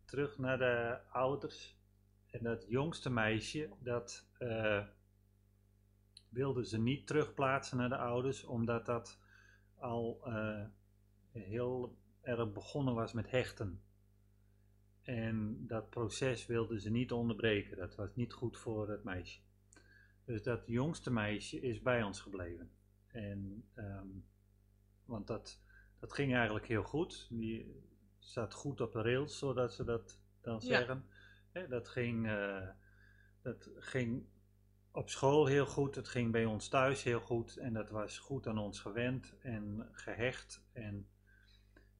terug 0.05 0.37
naar 0.37 0.57
de 0.57 0.97
ouders. 1.11 1.77
En 2.31 2.43
dat 2.43 2.65
jongste 2.67 3.09
meisje, 3.09 3.69
dat 3.79 4.25
eh 4.37 4.83
wilden 6.33 6.65
ze 6.65 6.79
niet 6.79 7.07
terugplaatsen 7.07 7.77
naar 7.77 7.89
de 7.89 7.97
ouders, 7.97 8.43
omdat 8.43 8.85
dat 8.85 9.19
al 9.75 10.21
eh, 10.25 10.65
heel 11.31 11.97
erg 12.21 12.51
begonnen 12.51 12.93
was 12.93 13.13
met 13.13 13.31
hechten. 13.31 13.81
En 15.01 15.67
dat 15.67 15.89
proces 15.89 16.45
wilden 16.45 16.79
ze 16.81 16.89
niet 16.89 17.11
onderbreken. 17.11 17.77
Dat 17.77 17.95
was 17.95 18.15
niet 18.15 18.33
goed 18.33 18.57
voor 18.57 18.89
het 18.89 19.03
meisje. 19.03 19.39
Dus 20.25 20.43
dat 20.43 20.67
jongste 20.67 21.11
meisje 21.11 21.61
is 21.61 21.81
bij 21.81 22.03
ons 22.03 22.19
gebleven. 22.21 22.71
En, 23.07 23.69
ehm, 23.73 24.07
want 25.05 25.27
dat, 25.27 25.61
dat 25.99 26.13
ging 26.13 26.33
eigenlijk 26.35 26.67
heel 26.67 26.83
goed. 26.83 27.27
Die 27.29 27.81
zat 28.19 28.53
goed 28.53 28.81
op 28.81 28.91
de 28.91 29.01
rails, 29.01 29.37
zodat 29.37 29.73
ze 29.73 29.83
dat 29.83 30.19
dan 30.41 30.53
Ja. 30.53 30.59
zeggen. 30.59 31.05
Dat, 31.69 31.87
ging, 31.87 32.27
eh, 32.27 32.69
dat 33.41 33.69
ging 33.75 34.25
op 34.93 35.09
school 35.09 35.45
heel 35.45 35.65
goed. 35.65 35.95
Het 35.95 36.07
ging 36.07 36.31
bij 36.31 36.45
ons 36.45 36.67
thuis 36.67 37.03
heel 37.03 37.19
goed. 37.19 37.57
En 37.57 37.73
dat 37.73 37.89
was 37.89 38.19
goed 38.19 38.47
aan 38.47 38.57
ons 38.57 38.79
gewend 38.79 39.33
en 39.39 39.89
gehecht. 39.91 40.63
En, 40.71 41.07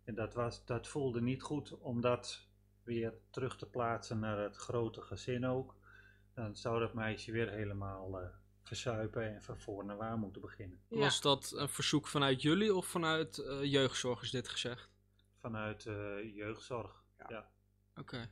en 0.03 0.15
dat, 0.15 0.33
was, 0.33 0.65
dat 0.65 0.87
voelde 0.87 1.21
niet 1.21 1.41
goed 1.41 1.77
om 1.77 2.01
dat 2.01 2.47
weer 2.83 3.13
terug 3.29 3.57
te 3.57 3.69
plaatsen 3.69 4.19
naar 4.19 4.37
het 4.37 4.55
grote 4.55 5.01
gezin 5.01 5.45
ook. 5.45 5.75
Dan 6.33 6.55
zou 6.55 6.79
dat 6.79 6.93
meisje 6.93 7.31
weer 7.31 7.49
helemaal 7.49 8.19
eh, 8.19 8.27
verzuipen 8.63 9.33
en 9.33 9.41
van 9.43 9.59
voor 9.59 9.85
naar 9.85 9.97
waar 9.97 10.17
moeten 10.17 10.41
beginnen. 10.41 10.81
Ja. 10.87 10.97
Was 10.99 11.21
dat 11.21 11.51
een 11.55 11.69
verzoek 11.69 12.07
vanuit 12.07 12.41
jullie 12.41 12.75
of 12.75 12.85
vanuit 12.85 13.37
eh, 13.37 13.63
jeugdzorg 13.63 14.21
is 14.21 14.31
dit 14.31 14.47
gezegd? 14.47 14.89
Vanuit 15.39 15.85
eh, 15.85 16.35
jeugdzorg. 16.35 17.03
Ja. 17.17 17.25
Ja. 17.29 17.49
Oké. 17.95 18.31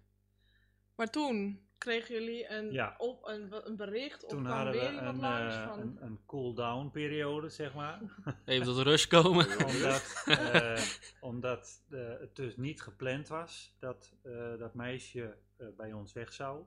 Maar 0.96 1.10
toen 1.10 1.66
kregen 1.82 2.14
jullie 2.16 2.50
een, 2.50 2.72
Ja. 2.72 2.96
op, 2.98 3.28
een, 3.28 3.68
een 3.68 3.76
bericht 3.76 4.24
of 4.24 4.30
Toen 4.30 4.44
kwam 4.44 4.56
hadden 4.56 4.74
we 4.74 4.80
weer 4.80 5.02
een, 5.04 5.20
langs 5.20 5.56
eh, 5.56 5.68
van... 5.68 5.80
een, 5.80 5.98
een 6.04 6.20
cool-down 6.26 6.90
periode, 6.90 7.50
zeg 7.50 7.74
maar. 7.74 8.02
Even 8.46 8.66
tot 8.66 8.78
rust 8.78 9.08
komen. 9.08 9.46
omdat 9.66 10.24
eh, 10.26 10.84
omdat 11.22 11.84
eh, 11.90 12.20
het 12.20 12.36
dus 12.36 12.58
niet 12.58 12.82
gepland 12.82 13.28
was 13.28 13.76
dat 13.80 14.14
eh, 14.22 14.58
dat 14.58 14.74
meisje 14.74 15.38
eh, 15.58 15.68
bij 15.78 15.94
ons 15.94 16.14
weg 16.14 16.34
zou. 16.34 16.64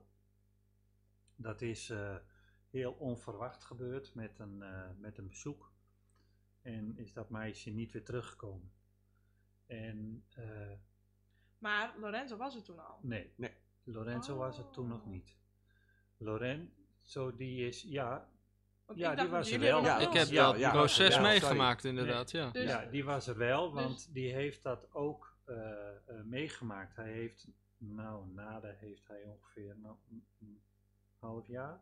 Dat 1.35 1.61
is 1.61 1.89
eh, 1.89 2.15
heel 2.69 2.91
onverwacht 2.91 3.63
gebeurd 3.63 4.13
met 4.13 4.39
een, 4.39 4.61
eh, 4.61 4.89
met 4.97 5.17
een 5.17 5.27
bezoek. 5.27 5.71
En 6.61 6.97
is 6.97 7.13
dat 7.13 7.29
meisje 7.29 7.69
niet 7.69 7.91
weer 7.91 8.03
teruggekomen. 8.03 8.71
En 9.65 10.25
eh, 10.29 10.71
Maar 11.57 11.93
Lorenzo 11.99 12.37
was 12.37 12.55
er 12.55 12.63
toen 12.63 12.79
al. 12.79 12.99
nee, 13.01 13.33
Nee. 13.35 13.51
Lorenzo 13.85 14.35
was 14.37 14.57
het 14.57 14.73
toen 14.73 14.87
nog 14.87 15.05
niet. 15.05 15.35
Lorenzo 16.17 17.35
die 17.35 17.67
is, 17.67 17.81
ja, 17.81 18.29
Want 18.85 18.99
Ja, 18.99 19.15
die 19.15 19.27
was 19.27 19.51
er 19.51 19.59
wel. 19.59 19.81
Ja, 19.83 19.97
Ik 19.99 20.13
heb 20.13 20.27
Ja, 20.27 20.45
dat 20.51 20.59
ja, 20.59 20.71
proces 20.71 21.07
ja, 21.07 21.11
sorry. 21.11 21.27
meegemaakt, 21.27 21.83
inderdaad. 21.83 22.31
Ja. 22.31 22.49
Dus- 22.51 22.63
ja, 22.69 22.85
die 22.85 23.03
was 23.05 23.27
er 23.27 23.37
wel, 23.37 23.71
dus- 23.71 23.83
want 23.83 24.13
die 24.13 24.33
heeft 24.33 24.63
dat 24.63 24.93
ook 24.93 25.33
eh, 25.45 25.55
eh, 25.95 26.23
meegemaakt. 26.23 26.95
Hij 26.95 27.11
heeft, 27.11 27.47
nou, 27.77 28.27
nada 28.33 28.73
heeft 28.77 29.07
hij 29.07 29.23
ongeveer 29.23 29.75
nou, 29.77 29.95
een, 30.11 30.25
een 30.39 30.61
half 31.19 31.47
jaar. 31.47 31.81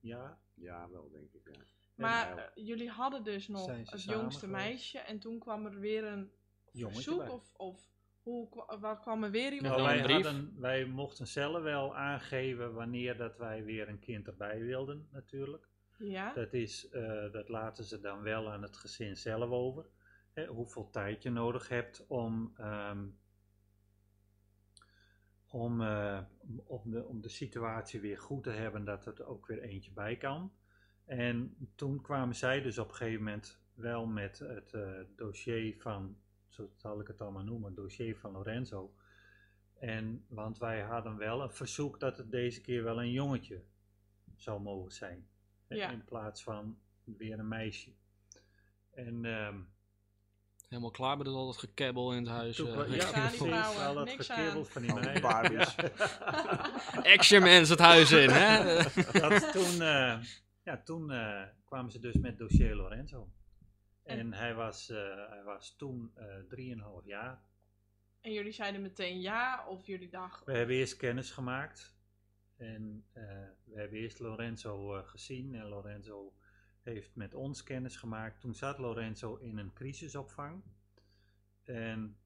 Ja, 0.00 0.38
Ja, 0.54 0.88
wel 0.90 1.10
denk 1.10 1.32
ik. 1.32 1.40
Ja. 1.56 1.62
Maar 1.94 2.50
jullie 2.54 2.90
hadden 2.90 3.24
dus 3.24 3.48
nog 3.48 3.66
het 3.66 4.02
jongste 4.02 4.46
geweest? 4.46 4.64
meisje 4.64 4.98
en 4.98 5.18
toen 5.18 5.38
kwam 5.38 5.66
er 5.66 5.80
weer 5.80 6.04
een 6.04 6.30
Jongetje 6.72 7.02
verzoek 7.02 7.18
bij. 7.18 7.28
of, 7.28 7.52
of 7.56 7.90
hoe 8.22 8.64
waar 8.80 9.00
kwam 9.00 9.24
er 9.24 9.30
weer 9.30 9.52
iemand 9.52 9.76
Nou, 9.76 9.88
wij, 9.88 10.12
hadden, 10.12 10.54
wij 10.60 10.84
mochten 10.84 11.26
zelf 11.26 11.62
wel 11.62 11.96
aangeven 11.96 12.74
wanneer 12.74 13.16
dat 13.16 13.36
wij 13.36 13.64
weer 13.64 13.88
een 13.88 13.98
kind 13.98 14.26
erbij 14.26 14.60
wilden, 14.60 15.08
natuurlijk. 15.12 15.68
Ja, 15.98 16.32
Dat, 16.32 16.52
is, 16.52 16.88
eh, 16.88 17.32
dat 17.32 17.48
laten 17.48 17.84
ze 17.84 18.00
dan 18.00 18.22
wel 18.22 18.50
aan 18.50 18.62
het 18.62 18.76
gezin 18.76 19.16
zelf 19.16 19.50
over. 19.50 19.84
Hè, 20.32 20.46
hoeveel 20.46 20.90
tijd 20.90 21.22
je 21.22 21.30
nodig 21.30 21.68
hebt 21.68 22.06
om, 22.06 22.52
ehm, 22.56 23.06
om, 25.48 25.80
eh, 25.80 26.20
om, 26.64 26.90
de, 26.90 27.04
om 27.06 27.20
de 27.20 27.28
situatie 27.28 28.00
weer 28.00 28.18
goed 28.18 28.42
te 28.42 28.50
hebben, 28.50 28.84
dat 28.84 29.06
er 29.06 29.26
ook 29.26 29.46
weer 29.46 29.62
eentje 29.62 29.92
bij 29.92 30.16
kan. 30.16 30.52
En 31.04 31.56
toen 31.74 32.00
kwamen 32.00 32.34
zij 32.34 32.60
dus 32.60 32.78
op 32.78 32.88
een 32.88 32.94
gegeven 32.94 33.24
moment 33.24 33.60
wel 33.74 34.06
met 34.06 34.38
het 34.38 34.72
eh, 34.72 35.00
dossier 35.16 35.80
van, 35.80 36.16
zo 36.50 36.70
zal 36.76 37.00
ik 37.00 37.06
het 37.06 37.20
allemaal 37.20 37.44
noemen, 37.44 37.66
het 37.66 37.76
dossier 37.76 38.16
van 38.16 38.32
Lorenzo. 38.32 38.94
En, 39.78 40.24
want 40.28 40.58
wij 40.58 40.80
hadden 40.80 41.16
wel 41.16 41.42
een 41.42 41.52
verzoek 41.52 42.00
dat 42.00 42.16
het 42.16 42.30
deze 42.30 42.60
keer 42.60 42.82
wel 42.84 43.00
een 43.00 43.12
jongetje 43.12 43.62
zou 44.36 44.60
mogen 44.60 44.92
zijn. 44.92 45.28
Ja. 45.68 45.90
In 45.90 46.04
plaats 46.04 46.42
van 46.42 46.78
weer 47.04 47.38
een 47.38 47.48
meisje. 47.48 47.92
En 48.90 49.24
ehm, 49.24 49.60
Helemaal 50.70 50.90
klaar 50.90 51.16
met 51.16 51.26
al 51.26 51.46
dat 51.46 51.56
gekebbel 51.56 52.12
in 52.12 52.18
het 52.18 52.28
huis. 52.28 52.56
toen 52.56 52.84
eh, 52.84 52.96
ja, 52.96 53.10
precies, 53.10 53.38
vrouwen, 53.38 53.86
al 53.86 53.94
dat 53.94 54.30
aan. 54.30 54.66
van 54.66 54.82
die 54.82 54.94
meiden. 54.94 55.22
Barbies. 55.22 55.74
Ja. 55.74 56.70
Action 57.14 57.42
mensen 57.42 57.76
het 57.76 57.84
huis 57.84 58.12
in, 58.12 58.30
hè? 58.30 58.76
dat 59.12 59.52
toen, 59.52 59.82
eh, 59.82 60.18
ja, 60.64 60.82
toen 60.84 61.10
eh, 61.10 61.42
kwamen 61.64 61.90
ze 61.90 61.98
dus 61.98 62.14
met 62.14 62.38
dossier 62.38 62.74
Lorenzo. 62.74 63.28
En, 64.02 64.18
En- 64.18 64.32
hij, 64.32 64.54
was, 64.54 64.88
eh, 64.90 65.28
hij 65.28 65.42
was 65.44 65.76
toen 65.76 66.12
eh 66.14 66.36
3,5 66.48 67.04
jaar. 67.06 67.42
en 68.20 68.32
jullie 68.32 68.52
zeiden 68.52 68.82
meteen 68.82 69.20
ja 69.20 69.66
of 69.68 69.86
jullie 69.86 70.08
dachten... 70.08 70.46
We 70.52 70.58
hebben 70.58 70.76
eerst 70.76 70.96
kennis 70.96 71.30
gemaakt. 71.30 71.98
En 72.56 73.04
eh, 73.12 73.22
we 73.64 73.80
hebben 73.80 73.98
eerst 73.98 74.18
Lorenzo 74.18 75.02
gezien. 75.02 75.54
En 75.54 75.66
Lorenzo 75.66 76.32
heeft 76.82 77.14
met 77.16 77.34
ons 77.34 77.62
kennis 77.62 77.96
gemaakt. 77.96 78.40
Toen 78.40 78.54
zat 78.54 78.78
Lorenzo 78.78 79.36
in 79.36 79.58
een 79.58 79.72
crisisopvang. 79.72 80.62
En 81.64 82.18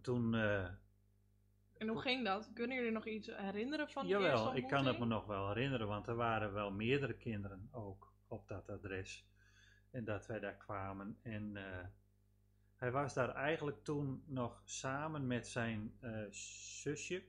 toen, 0.00 0.34
En 0.34 1.88
hoe 1.88 2.00
ging 2.00 2.24
dat? 2.24 2.50
Kunnen 2.54 2.76
jullie 2.76 2.92
nog 2.92 3.06
iets 3.06 3.26
herinneren 3.36 3.88
van 3.88 4.06
die 4.06 4.14
eerste 4.14 4.28
jawel, 4.28 4.56
ik 4.56 4.68
kan 4.68 4.86
het 4.86 4.98
me 4.98 5.04
nog 5.04 5.26
wel 5.26 5.48
herinneren, 5.48 5.86
want 5.86 6.06
er 6.06 6.14
waren 6.14 6.52
wel 6.52 6.70
meerdere 6.70 7.16
kinderen 7.16 7.68
ook 7.72 8.12
op 8.26 8.48
dat 8.48 8.68
adres. 8.68 9.29
En 9.90 10.04
dat 10.04 10.26
wij 10.26 10.40
daar 10.40 10.56
kwamen. 10.56 11.18
En 11.22 11.56
eh, 11.56 11.86
hij 12.76 12.90
was 12.90 13.14
daar 13.14 13.34
eigenlijk 13.34 13.84
toen 13.84 14.22
nog 14.26 14.62
samen 14.64 15.26
met 15.26 15.48
zijn 15.48 15.96
eh, 16.00 16.24
zusje, 16.30 17.22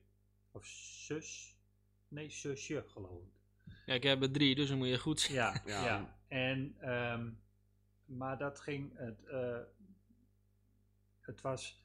of 0.51 0.65
zus, 0.65 1.59
nee, 2.07 2.29
zusje 2.29 2.83
geloof 2.87 3.23
ik. 3.23 3.41
Ja, 3.85 3.93
ik 3.93 4.03
heb 4.03 4.21
er 4.21 4.31
drie, 4.31 4.55
dus 4.55 4.69
dan 4.69 4.77
moet 4.77 4.87
je 4.87 4.97
goed 4.97 5.19
zien. 5.19 5.35
Ja, 5.35 5.61
Ja. 5.65 5.83
ja. 5.83 6.17
En, 6.27 6.75
ehm, 6.79 7.29
maar 8.05 8.37
dat 8.37 8.59
ging, 8.59 8.97
het, 8.97 9.25
eh, 9.25 9.59
het 11.19 11.41
was 11.41 11.83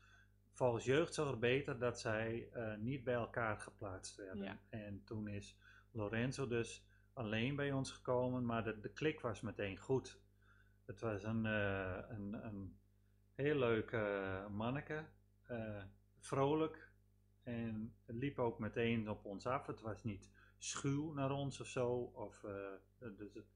volgens 0.52 0.84
jeugdzorg 0.84 1.38
beter 1.38 1.78
dat 1.78 2.00
zij 2.00 2.48
eh, 2.52 2.74
niet 2.76 3.04
bij 3.04 3.14
elkaar 3.14 3.60
geplaatst 3.60 4.16
werden. 4.16 4.44
Ja. 4.44 4.60
En 4.68 5.02
toen 5.04 5.28
is 5.28 5.58
Lorenzo 5.90 6.46
dus 6.46 6.86
alleen 7.12 7.56
bij 7.56 7.72
ons 7.72 7.90
gekomen, 7.90 8.46
maar 8.46 8.64
de, 8.64 8.80
de 8.80 8.92
klik 8.92 9.20
was 9.20 9.40
meteen 9.40 9.76
goed. 9.76 10.18
Het 10.86 11.00
was 11.00 11.22
een, 11.22 11.46
eh, 11.46 11.98
een, 12.08 12.46
een 12.46 12.78
heel 13.34 13.56
leuk 13.56 13.90
eh, 13.90 14.46
manneke, 14.48 15.04
eh, 15.46 15.82
vrolijk 16.18 16.90
en 17.42 17.94
het 18.04 18.16
liep 18.16 18.38
ook 18.38 18.58
meteen 18.58 19.10
op 19.10 19.24
ons 19.24 19.46
af. 19.46 19.66
Het 19.66 19.80
was 19.80 20.04
niet 20.04 20.30
schuw 20.58 21.12
naar 21.12 21.30
ons 21.30 21.60
of 21.60 21.66
zo. 21.66 21.88
Of, 22.14 22.44
eh, 22.44 23.08
dus 23.16 23.34
het 23.34 23.46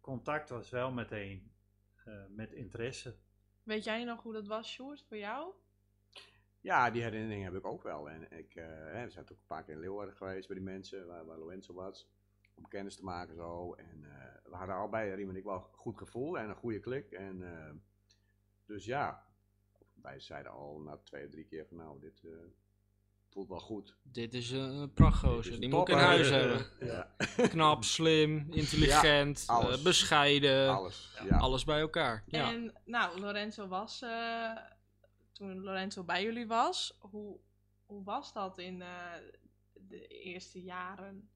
contact 0.00 0.48
was 0.48 0.70
wel 0.70 0.92
meteen 0.92 1.52
eh, 2.04 2.24
met 2.28 2.52
interesse. 2.52 3.16
Weet 3.62 3.84
jij 3.84 4.04
nog 4.04 4.22
hoe 4.22 4.32
dat 4.32 4.46
was, 4.46 4.68
Sjoerd, 4.70 5.04
voor 5.08 5.16
jou? 5.16 5.52
Ja, 6.60 6.90
die 6.90 7.02
herinnering 7.02 7.44
heb 7.44 7.54
ik 7.54 7.66
ook 7.66 7.82
wel. 7.82 8.10
En 8.10 8.30
ik, 8.30 8.54
eh, 8.54 8.66
hè, 8.66 9.04
we 9.04 9.10
zijn 9.10 9.24
ook 9.24 9.30
een 9.30 9.46
paar 9.46 9.64
keer 9.64 9.74
in 9.74 9.80
Leeuwarden 9.80 10.16
geweest 10.16 10.46
bij 10.46 10.56
die 10.56 10.64
mensen, 10.64 11.06
waar, 11.06 11.26
waar 11.26 11.38
Lorenzo 11.38 11.74
was. 11.74 12.10
Om 12.54 12.68
kennis 12.68 12.96
te 12.96 13.04
maken 13.04 13.34
zo. 13.34 13.72
En 13.74 14.04
eh, 14.04 14.50
we 14.50 14.56
hadden 14.56 14.76
allebei, 14.76 15.14
Riem 15.14 15.28
en 15.28 15.36
ik, 15.36 15.44
wel 15.44 15.54
een 15.54 15.78
goed 15.78 15.98
gevoel 15.98 16.38
en 16.38 16.48
een 16.48 16.56
goede 16.56 16.80
klik. 16.80 17.10
En, 17.10 17.42
eh, 17.42 17.74
dus 18.66 18.84
ja, 18.84 19.26
wij 20.02 20.20
zeiden 20.20 20.52
al 20.52 20.78
na 20.80 20.96
twee, 20.96 21.28
drie 21.28 21.44
keer 21.44 21.66
van 21.66 21.76
nou, 21.76 22.00
dit 22.00 22.20
eh, 22.24 22.30
voelt 23.30 23.48
wel 23.48 23.60
goed. 23.60 23.96
Dit 24.02 24.34
is 24.34 24.50
een 24.50 24.78
Dit 24.80 24.94
prachtgozer. 24.94 25.60
Die 25.60 25.68
moet 25.68 25.88
ik 25.88 25.94
in 25.94 26.00
huis 26.00 26.28
hebben. 26.30 26.66
Ja, 26.88 27.14
Knap, 27.48 27.84
slim, 27.84 28.46
intelligent, 28.50 29.44
Ja, 29.46 29.54
alles. 29.54 29.82
bescheiden. 29.82 30.68
alles. 30.68 31.18
Ja. 31.24 31.36
Alles 31.38 31.64
bij 31.64 31.80
elkaar. 31.80 32.22
Ja. 32.26 32.50
En 32.52 32.74
nou, 32.84 33.20
Lorenzo 33.20 33.68
was, 33.68 34.02
eh, 34.02 34.56
toen 35.32 35.62
Lorenzo 35.62 36.04
bij 36.04 36.22
jullie 36.22 36.46
was, 36.46 36.96
hoe, 37.00 37.38
hoe 37.86 38.04
was 38.04 38.32
dat 38.32 38.58
in 38.58 38.82
eh, 38.82 39.12
de 39.72 40.06
eerste 40.06 40.62
jaren? 40.62 41.30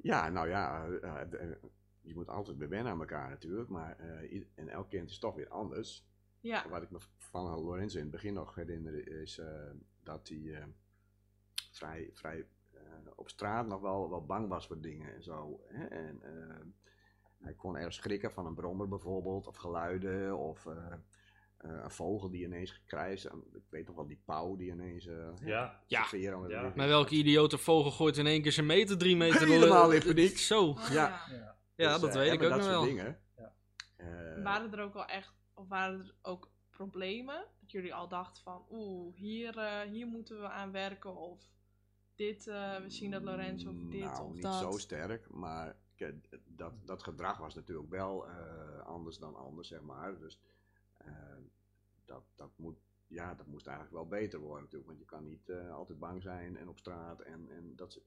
Ja, 0.00 0.28
nou 0.28 0.48
ja, 0.48 0.84
eh, 0.86 1.20
eh, 1.20 1.30
de- 1.30 1.58
je 2.00 2.14
moet 2.14 2.28
altijd 2.28 2.56
weer 2.56 2.68
wennen 2.68 2.92
aan 2.92 3.00
elkaar 3.00 3.28
natuurlijk. 3.28 3.68
Maar 3.68 3.98
eh, 3.98 4.42
en 4.54 4.68
elk 4.68 4.88
kind 4.90 5.10
is 5.10 5.18
toch 5.18 5.34
weer 5.34 5.48
anders. 5.48 6.06
Ja, 6.40 6.68
Wat 6.68 6.82
ik 6.82 6.90
me 6.90 6.98
van 7.16 7.60
Lorenzo 7.60 7.96
in 7.96 8.02
het 8.02 8.12
begin 8.12 8.34
nog 8.34 8.54
herinner 8.54 9.20
is 9.20 9.38
eh, 9.38 9.70
dat 10.02 10.28
hij 10.28 10.54
eh, 10.54 10.64
vrij, 11.70 12.10
vrij 12.12 12.46
eh, 12.72 12.80
op 13.16 13.28
straat 13.28 13.66
nog 13.66 13.80
wel, 13.80 14.10
wel 14.10 14.26
bang 14.26 14.48
was 14.48 14.66
voor 14.66 14.80
dingen 14.80 15.14
en 15.14 15.22
zo. 15.22 15.60
Hè? 15.66 15.86
En, 15.86 16.22
eh, 16.22 16.64
hij 17.38 17.54
kon 17.54 17.76
erg 17.76 17.92
schrikken 17.92 18.32
van 18.32 18.46
een 18.46 18.54
brommer 18.54 18.88
bijvoorbeeld, 18.88 19.46
of 19.46 19.56
geluiden, 19.56 20.38
of 20.38 20.66
eh, 20.66 20.94
eh, 21.58 21.70
een 21.82 21.90
vogel 21.90 22.30
die 22.30 22.44
ineens 22.44 22.82
krijst. 22.86 23.24
Ik 23.24 23.62
weet 23.68 23.86
nog 23.86 23.96
wel 23.96 24.06
die 24.06 24.22
pauw 24.24 24.56
die 24.56 24.70
ineens 24.70 25.06
eh 25.06 25.28
Ja. 25.44 25.82
Ja. 25.86 26.06
Ja. 26.48 26.72
Maar 26.76 26.88
welke 26.88 27.14
idiote 27.14 27.58
vogel 27.58 27.90
gooit 27.90 28.16
in 28.16 28.26
één 28.26 28.42
keer 28.42 28.52
zijn 28.52 28.66
meter, 28.66 28.98
drie 28.98 29.16
meter? 29.16 29.46
de 29.46 29.52
Helemaal 29.52 29.92
in 29.92 30.02
paniek. 30.02 30.38
Zo. 30.38 30.74
Ja. 30.90 31.20
Ja. 31.30 31.56
Ja, 31.76 31.92
Dus, 31.92 32.00
dat 32.00 32.10
eh, 32.10 32.16
weet 32.16 32.32
ik 32.32 32.42
ook 32.42 32.48
dat 32.48 32.50
nog 32.50 32.60
soort 32.62 32.74
wel. 32.74 32.84
dingen. 32.84 33.18
Ja. 33.36 33.52
Eh, 33.96 34.42
Waren 34.42 34.72
er 34.72 34.80
ook 34.82 34.94
wel 34.94 35.06
echt, 35.06 35.34
of 35.54 35.68
waren 35.68 35.98
er 36.00 36.14
ook 36.22 36.50
problemen? 36.70 37.44
Dat 37.60 37.70
jullie 37.70 37.94
al 37.94 38.08
dachten 38.08 38.42
van, 38.42 38.64
oeh, 38.70 39.14
hier, 39.14 39.58
eh, 39.58 39.80
hier 39.90 40.06
moeten 40.06 40.40
we 40.40 40.48
aan 40.48 40.72
werken. 40.72 41.16
Of 41.16 41.40
dit, 42.14 42.46
eh, 42.46 42.76
we 42.76 42.90
zien 42.90 43.10
dat 43.10 43.22
Lorenzo 43.22 43.68
of 43.70 43.76
dit 43.90 44.00
nou, 44.04 44.24
of 44.26 44.32
niet 44.32 44.42
dat. 44.42 44.54
zo 44.54 44.70
sterk, 44.70 45.30
maar 45.30 45.76
dat, 46.46 46.72
dat 46.84 47.02
gedrag 47.02 47.38
was 47.38 47.54
natuurlijk 47.54 47.90
wel 47.90 48.26
eh, 48.28 48.78
anders 48.86 49.18
dan 49.18 49.34
anders, 49.36 49.68
zeg 49.68 49.80
maar. 49.80 50.18
Dus 50.18 50.38
dat, 52.04 52.24
dat, 52.34 52.50
moet, 52.56 52.78
ja, 53.06 53.34
dat 53.34 53.46
moest 53.46 53.66
eigenlijk 53.66 53.96
wel 53.96 54.20
beter 54.20 54.38
worden 54.38 54.62
natuurlijk, 54.62 54.88
want 54.88 54.98
je 54.98 55.04
kan 55.04 55.24
niet 55.24 55.48
eh, 55.48 55.74
altijd 55.74 55.98
bang 55.98 56.22
zijn 56.22 56.56
en 56.56 56.68
op 56.68 56.78
straat. 56.78 57.20
En, 57.20 57.48
en 57.50 57.76
dat, 57.76 58.00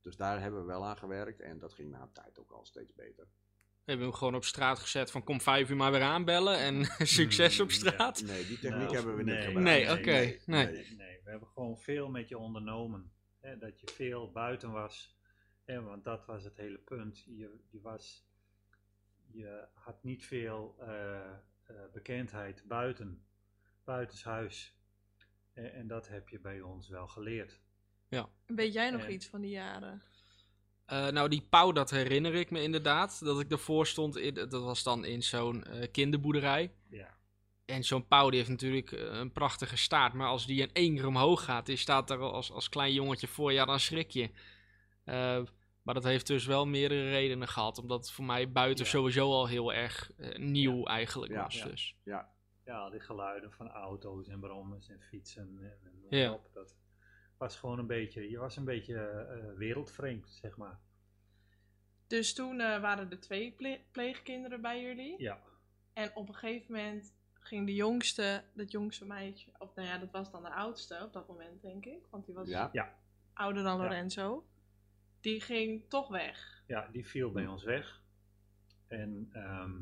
dus 0.00 0.16
daar 0.16 0.40
hebben 0.40 0.60
we 0.60 0.66
wel 0.66 0.84
aan 0.84 0.98
gewerkt 0.98 1.40
en 1.40 1.58
dat 1.58 1.72
ging 1.72 1.90
na 1.90 2.02
een 2.02 2.12
tijd 2.12 2.38
ook 2.38 2.50
al 2.50 2.64
steeds 2.64 2.94
beter. 2.94 3.28
We 3.88 3.94
hebben 3.94 4.06
hem 4.12 4.18
gewoon 4.18 4.34
op 4.34 4.44
straat 4.44 4.78
gezet 4.78 5.10
van 5.10 5.24
kom 5.24 5.40
vijf 5.40 5.70
uur 5.70 5.76
maar 5.76 5.92
weer 5.92 6.02
aanbellen 6.02 6.58
en 6.58 6.84
succes 7.06 7.60
op 7.60 7.66
Mm, 7.66 7.72
straat. 7.74 8.22
Nee, 8.22 8.46
die 8.46 8.58
techniek 8.58 8.80
Nou, 8.80 8.94
hebben 8.94 9.16
we 9.16 9.22
niet 9.22 9.44
gebruikt. 9.44 9.60
Nee, 9.60 9.92
oké, 9.92 10.10
nee. 10.10 10.40
Nee, 10.46 10.94
nee, 10.96 11.20
we 11.24 11.30
hebben 11.30 11.48
gewoon 11.48 11.78
veel 11.78 12.08
met 12.08 12.28
je 12.28 12.38
ondernomen. 12.38 13.12
Hè, 13.40 13.58
dat 13.58 13.80
je 13.80 13.86
veel 13.86 14.32
buiten 14.32 14.70
was. 14.70 15.16
Hè, 15.64 15.82
want 15.82 16.04
dat 16.04 16.26
was 16.26 16.44
het 16.44 16.56
hele 16.56 16.78
punt. 16.78 17.18
Je, 17.24 17.58
je, 17.70 17.80
was, 17.80 18.28
je 19.26 19.68
had 19.74 20.02
niet 20.02 20.26
veel 20.26 20.76
eh, 20.78 21.16
eh, 21.16 21.38
bekendheid 21.92 22.62
buiten, 22.66 23.24
buitenshuis. 23.84 24.74
En, 25.52 25.72
en 25.72 25.86
dat 25.86 26.08
heb 26.08 26.28
je 26.28 26.40
bij 26.40 26.60
ons 26.60 26.88
wel 26.88 27.06
geleerd. 27.08 27.60
Weet 28.46 28.72
jij 28.72 28.90
nog 28.90 29.02
En- 29.02 29.12
iets 29.12 29.26
van 29.26 29.40
die 29.40 29.50
jaren? 29.50 30.02
Eh, 30.84 31.08
nou, 31.08 31.28
die 31.28 31.46
pauw, 31.50 31.72
dat 31.72 31.90
herinner 31.90 32.34
ik 32.34 32.50
me 32.50 32.62
inderdaad. 32.62 33.20
Dat 33.24 33.40
ik 33.40 33.50
ervoor 33.50 33.86
stond, 33.86 34.16
in, 34.16 34.34
dat 34.34 34.50
was 34.62 34.82
dan 34.82 35.04
in 35.04 35.22
zo'n 35.22 35.64
eh, 35.64 35.90
kinderboerderij. 35.92 36.72
Ja, 36.90 37.16
En 37.64 37.84
zo'n 37.84 38.06
pauw 38.06 38.28
die 38.30 38.38
heeft 38.38 38.50
natuurlijk 38.50 38.92
eh, 38.92 39.00
een 39.18 39.32
prachtige 39.32 39.76
staart. 39.76 40.12
Maar 40.12 40.28
als 40.28 40.46
die 40.46 40.60
in 40.60 40.72
één 40.72 40.94
keer 40.94 41.06
omhoog 41.06 41.44
gaat, 41.44 41.66
die 41.66 41.76
staat 41.76 42.08
daar 42.08 42.18
als, 42.18 42.50
als 42.52 42.68
klein 42.68 42.92
jongetje 42.92 43.26
voor, 43.26 43.52
ja, 43.52 43.64
dan 43.64 43.80
schrik 43.80 44.10
je. 44.10 44.30
Eh, 45.04 45.42
maar 45.82 45.94
dat 45.94 46.04
heeft 46.04 46.26
dus 46.26 46.46
wel 46.46 46.66
meerdere 46.66 47.10
redenen 47.10 47.48
gehad. 47.48 47.78
Omdat 47.78 47.98
het 48.00 48.10
voor 48.10 48.24
mij 48.24 48.52
buiten 48.52 48.84
Ja. 48.84 48.90
sowieso 48.90 49.30
al 49.32 49.46
heel 49.46 49.72
erg 49.72 50.10
eh, 50.16 50.38
nieuw 50.38 50.84
eigenlijk 50.84 51.32
Ja. 51.32 51.42
was. 51.42 51.56
Ja. 51.58 51.66
Dus. 51.68 51.96
ja 52.64 52.90
die 52.90 53.00
geluiden 53.00 53.52
van 53.52 53.68
auto's 53.68 54.28
en 54.28 54.40
brommers 54.40 54.88
en 54.88 55.00
fietsen. 55.00 55.58
En, 55.60 55.78
en 56.10 56.18
Ja. 56.18 56.32
op, 56.32 56.50
dat 56.52 56.76
was 57.38 57.56
gewoon 57.56 57.78
een 57.78 57.86
beetje, 57.86 58.30
je 58.30 58.38
was 58.38 58.56
een 58.56 58.64
beetje 58.64 58.94
eh, 58.98 59.56
wereldvreemd, 59.58 60.28
zeg 60.30 60.56
maar. 60.56 60.78
Dus 62.06 62.34
toen 62.34 62.60
eh, 62.60 62.80
waren 62.80 63.10
er 63.10 63.20
twee 63.20 63.52
ple- 63.52 63.80
pleegkinderen 63.90 64.60
bij 64.60 64.82
jullie. 64.82 65.14
Ja, 65.22 65.42
En 65.92 66.10
op 66.16 66.28
een 66.28 66.34
gegeven 66.34 66.74
moment 66.74 67.16
ging 67.34 67.66
de 67.66 67.74
jongste, 67.74 68.44
dat 68.54 68.70
jongste 68.70 69.04
meisje, 69.06 69.50
of 69.58 69.74
nou 69.74 69.88
ja, 69.88 69.98
dat 69.98 70.10
was 70.10 70.30
dan 70.30 70.42
de 70.42 70.50
oudste 70.52 71.02
op 71.04 71.12
dat 71.12 71.28
moment, 71.28 71.62
denk 71.62 71.84
ik. 71.84 72.06
Want 72.10 72.26
die 72.26 72.34
was 72.34 72.48
Ja, 72.48 72.94
ouder 73.34 73.62
dan 73.62 73.76
Ja. 73.76 73.82
Lorenzo. 73.82 74.46
Die 75.20 75.40
ging 75.40 75.88
toch 75.88 76.08
weg. 76.08 76.62
Ja, 76.66 76.88
die 76.92 77.06
viel 77.06 77.32
bij 77.32 77.46
ons 77.46 77.64
weg. 77.64 78.02
En 78.88 79.28
ehm, 79.32 79.80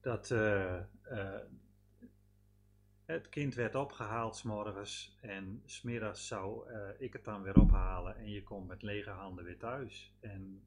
dat, 0.00 0.30
eh, 0.30 0.76
eh, 1.02 1.40
het 3.04 3.28
kind 3.28 3.54
werd 3.54 3.74
opgehaald 3.74 4.36
s'morgens 4.36 5.18
en 5.20 5.62
smiddags 5.66 6.26
zou 6.26 6.70
eh, 6.70 6.88
ik 6.98 7.12
het 7.12 7.24
dan 7.24 7.42
weer 7.42 7.60
ophalen 7.60 8.16
en 8.16 8.30
je 8.30 8.42
komt 8.42 8.68
met 8.68 8.82
lege 8.82 9.10
handen 9.10 9.44
weer 9.44 9.58
thuis. 9.58 10.12
En 10.20 10.64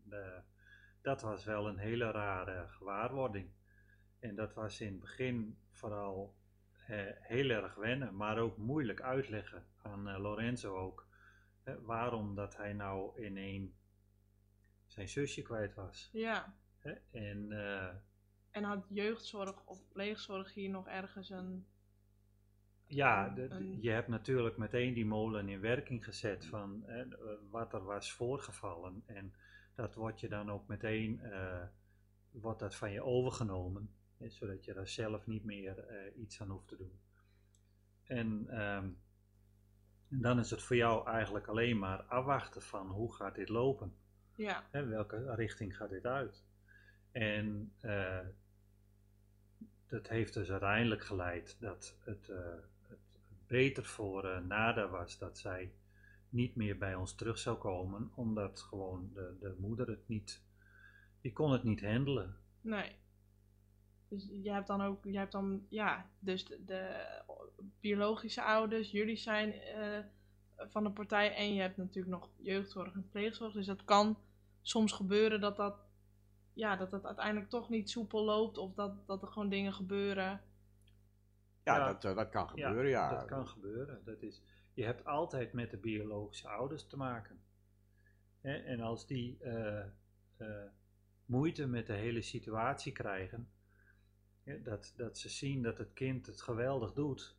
dat 1.02 1.22
was 1.22 1.46
wel 1.46 1.68
een 1.68 1.78
hele 1.78 2.12
rare 2.12 2.68
gewaarwording. 2.68 3.50
En 4.20 4.36
dat 4.36 4.54
was 4.54 4.82
in 4.82 4.92
het 4.92 5.00
begin 5.00 5.58
vooral 5.72 6.36
heel 7.20 7.50
erg 7.50 7.76
wennen, 7.76 8.16
maar 8.16 8.38
ook 8.38 8.58
moeilijk 8.58 9.02
uitleggen 9.02 9.66
aan 9.82 10.18
Lorenzo 10.18 10.78
ook. 10.78 11.05
Waarom 11.82 12.36
dat 12.36 12.58
hij 12.58 12.74
nou 12.74 13.22
in 13.22 13.38
één 13.38 13.74
zijn 14.86 15.10
zusje 15.10 15.42
kwijt 15.42 15.74
was. 15.74 16.10
Ja. 16.14 16.56
Hè? 16.78 16.92
En 17.12 17.52
eh, 17.52 17.96
En 18.52 18.64
had 18.64 18.86
jeugdzorg 18.90 19.66
of 19.66 19.88
pleegzorg 19.92 20.54
hier 20.54 20.70
nog 20.70 20.88
ergens 20.88 21.30
een... 21.30 21.66
ja, 22.86 23.30
de- 23.30 23.50
Een- 23.50 23.82
je 23.82 23.90
hebt 23.90 24.08
natuurlijk 24.08 24.58
meteen 24.58 24.94
die 24.94 25.06
molen 25.06 25.50
in 25.50 25.60
werking 25.60 26.04
gezet 26.06 26.46
van 26.46 26.84
hè, 26.86 27.06
wat 27.50 27.74
er 27.74 27.84
was 27.84 28.12
voorgevallen. 28.12 29.04
En 29.06 29.34
dat 29.76 29.96
wordt 29.96 30.20
je 30.20 30.30
dan 30.30 30.52
ook 30.52 30.68
meteen 30.68 31.20
eh, 31.22 31.64
wordt 32.32 32.60
dat 32.60 32.76
van 32.76 32.92
je 32.92 33.04
overgenomen. 33.04 33.90
Hè, 34.18 34.30
zodat 34.30 34.66
je 34.66 34.74
daar 34.74 34.88
zelf 34.88 35.26
niet 35.28 35.44
meer 35.44 35.80
eh, 35.80 36.18
iets 36.22 36.42
aan 36.42 36.50
hoeft 36.50 36.68
te 36.68 36.78
doen. 36.78 37.00
En, 38.04 38.48
ehm, 38.50 38.90
en 40.10 40.22
dan 40.22 40.40
is 40.40 40.50
het 40.50 40.62
voor 40.62 40.76
jou 40.76 41.08
eigenlijk 41.08 41.48
alleen 41.48 41.80
maar 41.80 42.02
afwachten 42.02 42.62
van 42.62 42.88
hoe 42.88 43.14
gaat 43.14 43.36
dit 43.36 43.50
lopen. 43.50 43.94
Ja. 44.36 44.64
Hè, 44.72 44.86
welke 44.86 45.36
richting 45.36 45.78
gaat 45.78 45.90
dit 45.90 46.06
uit? 46.06 46.44
En 47.12 47.72
eh, 47.80 48.20
dat 49.88 50.08
heeft 50.08 50.34
dus 50.34 50.52
uiteindelijk 50.52 51.04
geleid 51.04 51.58
dat 51.60 51.98
het, 52.00 52.30
eh, 52.30 52.38
het 52.82 53.00
beter 53.48 53.86
voor 53.86 54.26
eh, 54.26 54.40
Nada 54.40 54.88
was 54.88 55.18
dat 55.18 55.38
zij 55.38 55.72
niet 56.30 56.56
meer 56.56 56.78
bij 56.78 56.96
ons 56.96 57.16
terug 57.16 57.38
zou 57.38 57.58
komen, 57.58 58.12
omdat 58.16 58.62
gewoon 58.62 59.10
de, 59.14 59.36
de 59.40 59.56
moeder 59.58 59.88
het 59.88 60.08
niet, 60.08 60.42
die 61.22 61.34
kon 61.34 61.52
het 61.52 61.64
niet 61.64 61.82
handelen. 61.82 62.38
Nee. 62.62 62.96
Dus 64.08 64.28
jij 64.32 64.54
hebt 64.54 64.68
dan 64.68 64.82
ook, 64.82 65.04
jij 65.04 65.20
hebt 65.20 65.32
dan, 65.32 65.66
ja, 65.70 66.10
dus 66.20 66.46
de, 66.46 66.64
de 66.66 67.06
biologische 67.80 68.42
ouders, 68.42 68.92
jullie 68.92 69.16
zijn 69.16 69.54
eh, 69.54 70.00
van 70.58 70.84
de 70.84 70.92
partij 70.92 71.36
en 71.36 71.54
je 71.54 71.62
hebt 71.62 71.78
natuurlijk 71.78 72.16
nog 72.16 72.30
jeugdzorg 72.38 72.94
en 72.94 73.10
pleegzorg. 73.10 73.54
Dus 73.54 73.66
dat 73.66 73.84
kan 73.84 74.18
soms 74.62 74.92
gebeuren 74.92 75.42
dat 75.42 75.56
dat, 75.56 75.78
ja, 76.54 76.76
dat 76.76 76.92
dat 76.92 77.06
uiteindelijk 77.06 77.50
toch 77.50 77.70
niet 77.70 77.90
soepel 77.90 78.24
loopt 78.24 78.58
of 78.58 78.74
dat, 78.74 79.08
dat 79.08 79.22
er 79.22 79.28
gewoon 79.28 79.50
dingen 79.50 79.74
gebeuren. 79.74 80.42
Ja, 81.64 81.78
Ja. 81.78 81.88
Dat, 81.88 82.06
eh, 82.06 82.16
dat 82.16 82.30
kan 82.30 82.50
gebeuren, 82.50 82.90
ja. 82.90 83.10
Dat 83.10 83.26
kan 83.26 83.48
gebeuren. 83.48 84.02
Dat 84.06 84.22
is, 84.22 84.42
je 84.74 84.84
hebt 84.84 85.06
altijd 85.06 85.54
met 85.54 85.72
de 85.72 85.78
biologische 85.78 86.48
ouders 86.48 86.88
te 86.88 86.98
maken. 86.98 87.40
Hè, 88.42 88.54
En 88.54 88.80
als 88.80 89.08
die 89.08 89.38
eh, 89.40 89.86
eh, 90.38 90.66
moeite 91.26 91.68
met 91.68 91.88
de 91.88 91.94
hele 91.94 92.22
situatie 92.22 92.92
krijgen, 92.92 93.50
dat, 94.64 94.94
dat 94.96 95.18
ze 95.18 95.30
zien 95.30 95.62
dat 95.62 95.78
het 95.78 95.94
kind 95.94 96.26
het 96.26 96.42
geweldig 96.42 96.94
doet 96.94 97.36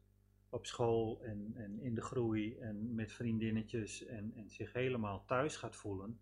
op 0.48 0.66
school 0.66 1.22
en, 1.22 1.52
en 1.54 1.80
in 1.80 1.94
de 1.94 2.02
groei 2.02 2.58
en 2.58 2.94
met 2.94 3.12
vriendinnetjes 3.12 4.06
en, 4.06 4.32
en 4.36 4.50
zich 4.50 4.72
helemaal 4.72 5.24
thuis 5.24 5.56
gaat 5.56 5.76
voelen, 5.76 6.20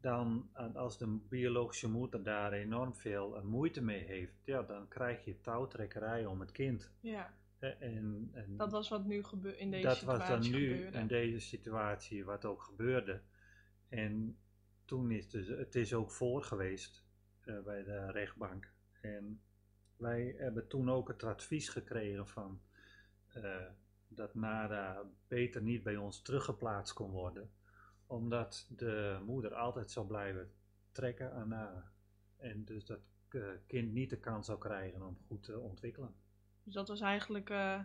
dan 0.00 0.48
als 0.74 0.98
de 0.98 1.06
biologische 1.28 1.90
moeder 1.90 2.22
daar 2.22 2.52
enorm 2.52 2.94
veel 2.94 3.36
eh, 3.36 3.42
moeite 3.42 3.82
mee 3.82 4.04
heeft, 4.04 4.34
ja, 4.44 4.62
dan 4.62 4.88
krijg 4.88 5.24
je 5.24 5.40
touwtrekkerij 5.40 6.26
om 6.26 6.40
het 6.40 6.52
kind. 6.52 6.90
Ja, 7.00 7.34
En, 7.58 8.30
en 8.32 8.56
dat 8.56 8.70
was 8.70 8.88
wat 8.88 9.04
nu 9.04 9.24
gebeurde 9.24 9.58
in 9.58 9.70
deze 9.70 9.86
dat 9.86 9.96
situatie 9.96 10.34
was 10.34 10.48
dan 10.50 10.50
nu 10.60 10.72
gebeurde. 10.74 10.98
in 10.98 11.06
deze 11.06 11.40
situatie 11.40 12.24
wat 12.24 12.44
ook 12.44 12.62
gebeurde. 12.62 13.20
En 13.88 14.38
toen 14.84 15.10
is 15.10 15.30
dus, 15.30 15.46
het 15.48 15.74
is 15.74 15.94
ook 15.94 16.10
voor 16.10 16.42
geweest 16.42 17.04
eh, 17.40 17.60
bij 17.60 17.82
de 17.82 18.10
rechtbank. 18.10 18.74
En 19.00 19.42
wij 19.96 20.34
hebben 20.38 20.68
toen 20.68 20.90
ook 20.90 21.08
het 21.08 21.22
advies 21.22 21.68
gekregen 21.68 22.28
van 22.28 22.60
eh, 23.26 23.66
dat 24.08 24.34
NADA 24.34 25.02
beter 25.28 25.62
niet 25.62 25.82
bij 25.82 25.96
ons 25.96 26.22
teruggeplaatst 26.22 26.94
kon 26.94 27.10
worden. 27.10 27.50
Omdat 28.06 28.66
de 28.76 29.18
moeder 29.24 29.54
altijd 29.54 29.90
zou 29.90 30.06
blijven 30.06 30.52
trekken 30.92 31.32
aan 31.32 31.48
NADA. 31.48 31.92
En 32.36 32.64
dus 32.64 32.84
dat 32.84 33.00
eh, 33.28 33.42
kind 33.66 33.92
niet 33.92 34.10
de 34.10 34.18
kans 34.20 34.46
zou 34.46 34.58
krijgen 34.58 35.02
om 35.02 35.18
goed 35.26 35.42
te 35.42 35.58
ontwikkelen. 35.58 36.14
Dus 36.62 36.74
dat 36.74 36.88
was 36.88 37.00
eigenlijk 37.00 37.50
eh, 37.50 37.80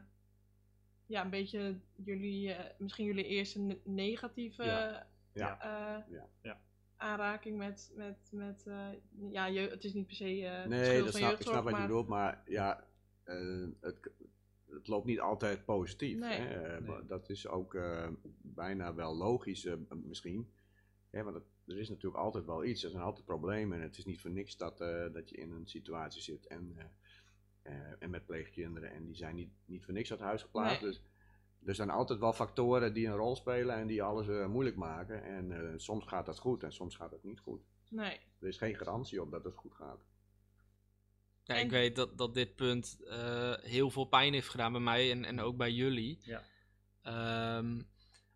ja, 1.05 1.23
een 1.23 1.29
beetje 1.29 1.79
jullie, 1.95 2.53
eh, 2.53 2.79
misschien 2.79 3.05
jullie 3.05 3.25
eerste 3.25 3.59
ne- 3.59 3.81
negatieve 3.83 4.63
Ja. 4.63 5.07
Ja. 5.33 5.59
eh, 5.61 6.13
Ja. 6.13 6.27
Ja. 6.41 6.61
Aanraking 7.01 7.57
met, 7.57 7.91
met, 7.95 8.29
met 8.31 8.63
eh, 8.67 8.87
ja, 9.31 9.45
je, 9.45 9.59
het 9.59 9.83
is 9.83 9.93
niet 9.93 10.07
per 10.07 10.15
se 10.15 10.45
eh 10.45 10.65
Nee, 10.65 10.99
dat 11.01 11.11
van 11.11 11.19
snap, 11.19 11.31
ik 11.31 11.41
snap 11.41 11.53
wat 11.63 11.65
je 11.65 11.71
maar 11.71 11.87
bedoelt, 11.87 12.07
maar 12.07 12.43
ja, 12.45 12.87
eh, 13.23 13.67
het, 13.81 14.11
het 14.69 14.87
loopt 14.87 15.05
niet 15.05 15.19
altijd 15.19 15.65
positief. 15.65 16.17
Nee. 16.17 16.39
Hè? 16.39 16.81
Nee. 16.81 17.05
Dat 17.05 17.29
is 17.29 17.47
ook 17.47 17.75
eh, 17.75 18.07
bijna 18.41 18.93
wel 18.95 19.15
logisch 19.15 19.67
misschien. 20.03 20.51
Hè, 21.09 21.23
want 21.23 21.35
het- 21.35 21.49
er 21.65 21.77
is 21.79 21.89
natuurlijk 21.89 22.23
altijd 22.23 22.45
wel 22.45 22.63
iets, 22.65 22.83
er 22.83 22.89
zijn 22.89 23.03
altijd 23.03 23.25
problemen 23.25 23.77
en 23.77 23.83
het 23.83 23.97
is 23.97 24.05
niet 24.05 24.21
voor 24.21 24.31
niks 24.31 24.57
dat, 24.57 24.81
eh, 24.81 25.13
dat 25.13 25.29
je 25.29 25.35
in 25.37 25.51
een 25.51 25.67
situatie 25.67 26.21
zit 26.21 26.47
en, 26.47 26.73
eh, 26.77 26.85
eh, 27.61 27.93
en 27.99 28.09
met 28.09 28.25
pleegkinderen 28.25 28.91
en 28.91 29.05
die 29.05 29.15
zijn 29.15 29.35
niet, 29.35 29.51
niet 29.65 29.83
voor 29.85 29.93
niks 29.93 30.11
uit 30.11 30.19
huis 30.19 30.41
geplaatst. 30.41 30.81
Nee. 30.81 30.89
Dus 30.91 31.01
er 31.65 31.75
zijn 31.75 31.89
altijd 31.89 32.19
wel 32.19 32.33
factoren 32.33 32.93
die 32.93 33.07
een 33.07 33.15
rol 33.15 33.35
spelen 33.35 33.75
en 33.75 33.87
die 33.87 34.03
alles 34.03 34.27
eh, 34.27 34.45
moeilijk 34.47 34.75
maken. 34.75 35.23
En 35.23 35.51
eh, 35.51 35.73
soms 35.77 36.05
gaat 36.05 36.25
dat 36.25 36.39
goed 36.39 36.63
en 36.63 36.73
soms 36.73 36.95
gaat 36.95 37.11
het 37.11 37.23
niet 37.23 37.39
goed. 37.39 37.61
nee. 37.89 38.19
Er 38.39 38.47
is 38.47 38.57
geen 38.57 38.75
garantie 38.75 39.21
op 39.21 39.31
dat 39.31 39.43
het 39.43 39.55
goed 39.55 39.75
gaat. 39.75 39.99
Ja, 41.43 41.55
ik 41.55 41.69
weet 41.69 41.95
dat, 41.95 42.17
dat 42.17 42.33
dit 42.33 42.55
punt 42.55 43.03
eh, 43.03 43.53
heel 43.61 43.89
veel 43.89 44.05
pijn 44.05 44.33
heeft 44.33 44.49
gedaan 44.49 44.71
bij 44.71 44.81
mij 44.81 45.11
en, 45.11 45.25
en 45.25 45.39
ook 45.39 45.57
bij 45.57 45.71
jullie. 45.71 46.19
Ja. 46.21 46.43
Ehm, 47.01 47.81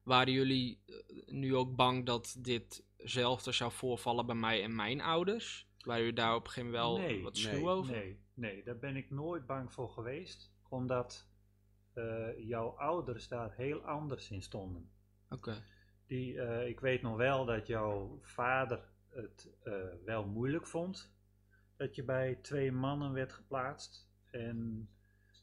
waren 0.04 0.34
jullie 0.34 0.84
nu 1.26 1.56
ook 1.56 1.76
bang 1.76 2.06
dat 2.06 2.36
ditzelfde 2.40 3.52
zou 3.52 3.72
voorvallen 3.72 4.26
bij 4.26 4.36
mij 4.36 4.64
en 4.64 4.76
mijn 4.76 5.02
ouders? 5.02 5.68
Waren 5.80 6.02
jullie 6.02 6.16
daar 6.16 6.36
op 6.36 6.46
een 6.46 6.52
gegeven 6.52 6.72
moment 6.72 6.98
wel 6.98 7.08
Nee, 7.08 7.24
wat 7.24 7.34
nee, 7.34 7.42
schuw 7.42 7.70
over? 7.70 7.94
Nee, 7.94 8.20
nee, 8.34 8.64
daar 8.64 8.78
ben 8.78 8.96
ik 8.96 9.10
nooit 9.10 9.46
bang 9.46 9.74
voor 9.74 9.90
geweest, 9.90 10.52
omdat 10.70 11.28
eh, 11.96 12.48
jouw 12.48 12.68
ouders 12.70 13.28
daar 13.28 13.54
heel 13.56 13.82
anders 13.82 14.32
in 14.32 14.42
stonden. 14.42 14.90
Oké. 15.30 15.64
Die, 16.08 16.42
eh, 16.42 16.68
ik 16.68 16.80
weet 16.80 17.02
nog 17.02 17.18
wel 17.18 17.46
dat 17.46 17.68
jouw 17.68 18.20
vader 18.22 18.80
het 19.10 19.50
eh, 19.64 19.74
wel 20.06 20.26
moeilijk 20.26 20.68
vond 20.68 21.14
dat 21.76 21.96
je 21.96 22.04
bij 22.04 22.36
twee 22.36 22.72
mannen 22.72 23.14
werd 23.14 23.34
geplaatst. 23.34 24.10
En, 24.32 24.90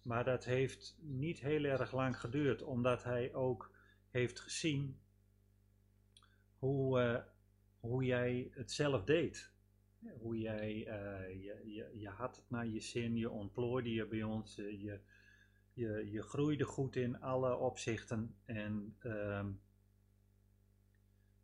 maar 0.03 0.25
dat 0.25 0.45
heeft 0.45 0.97
niet 1.01 1.41
heel 1.41 1.65
erg 1.65 1.93
lang 1.93 2.21
geduurd, 2.21 2.63
omdat 2.63 3.05
hij 3.05 3.35
ook 3.35 3.75
heeft 4.11 4.41
gezien 4.41 5.01
hoe, 6.59 7.25
hoe 7.81 8.05
jij 8.05 8.51
het 8.55 8.73
zelf 8.73 9.05
deed. 9.05 9.51
Hoe 10.19 10.39
jij, 10.39 10.77
je, 10.79 11.63
je, 11.65 11.99
je 11.99 12.09
had 12.09 12.37
het 12.37 12.51
naar 12.51 12.67
je 12.67 12.81
zin, 12.81 13.17
je 13.17 13.31
ontplooide 13.31 13.93
je 13.93 14.07
bij 14.07 14.23
ons, 14.23 14.55
je, 14.55 15.01
je, 15.73 16.11
je 16.11 16.23
groeide 16.23 16.65
goed 16.65 16.97
in 16.97 17.21
alle 17.21 17.57
opzichten. 17.57 18.37
En 18.45 18.97
ehm, 18.99 19.53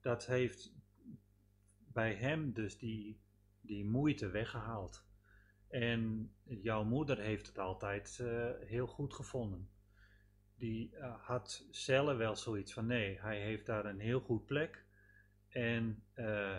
dat 0.01 0.27
heeft 0.27 0.73
bij 1.93 2.15
hem 2.15 2.53
dus 2.53 2.79
die, 2.79 3.21
die 3.61 3.85
moeite 3.85 4.29
weggehaald. 4.31 5.07
En 5.69 6.33
jouw 6.43 6.85
moeder 6.85 7.19
heeft 7.19 7.47
het 7.47 7.59
altijd 7.59 8.19
eh, 8.21 8.51
heel 8.61 8.87
goed 8.87 9.15
gevonden. 9.15 9.71
Die 10.55 10.97
eh, 10.97 11.15
had 11.25 11.67
zelf 11.71 12.17
wel 12.17 12.37
zoiets 12.37 12.73
van 12.73 12.87
nee, 12.87 13.21
hij 13.21 13.41
heeft 13.41 13.67
daar 13.67 13.85
een 13.85 14.01
heel 14.01 14.21
goed 14.21 14.47
plek. 14.47 14.87
En 15.49 16.05
eh, 16.13 16.59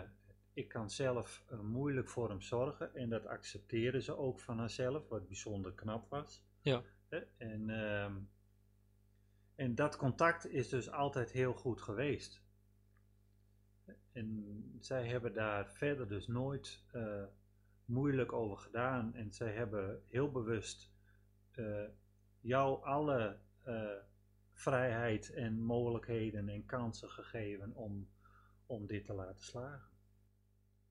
ik 0.52 0.68
kan 0.68 0.90
zelf 0.90 1.44
moeilijk 1.62 2.08
voor 2.08 2.28
hem 2.28 2.40
zorgen. 2.40 2.94
En 2.94 3.08
dat 3.08 3.26
accepteerde 3.26 4.02
ze 4.02 4.16
ook 4.16 4.40
van 4.40 4.58
haarzelf, 4.58 5.08
wat 5.08 5.26
bijzonder 5.26 5.72
knap 5.72 6.10
was. 6.10 6.44
Ja. 6.62 6.82
En, 7.36 7.70
ehm, 7.70 8.16
en 9.54 9.74
dat 9.74 9.96
contact 9.96 10.46
is 10.46 10.68
dus 10.68 10.90
altijd 10.90 11.30
heel 11.30 11.52
goed 11.52 11.80
geweest. 11.80 12.42
En 14.12 14.76
zij 14.80 15.06
hebben 15.06 15.32
daar 15.32 15.70
verder 15.72 16.08
dus 16.08 16.26
nooit 16.26 16.84
eh, 16.92 17.24
moeilijk 17.84 18.32
over 18.32 18.56
gedaan. 18.58 19.14
En 19.14 19.32
zij 19.32 19.52
hebben 19.52 20.02
heel 20.08 20.30
bewust 20.30 20.92
eh, 21.50 21.84
jou 22.40 22.84
alle 22.84 23.38
eh, 23.62 23.90
vrijheid 24.52 25.32
en 25.32 25.60
mogelijkheden 25.60 26.48
en 26.48 26.66
kansen 26.66 27.10
gegeven 27.10 27.74
om, 27.74 28.08
om 28.66 28.86
dit 28.86 29.04
te 29.04 29.12
laten 29.12 29.44
slagen. 29.44 29.88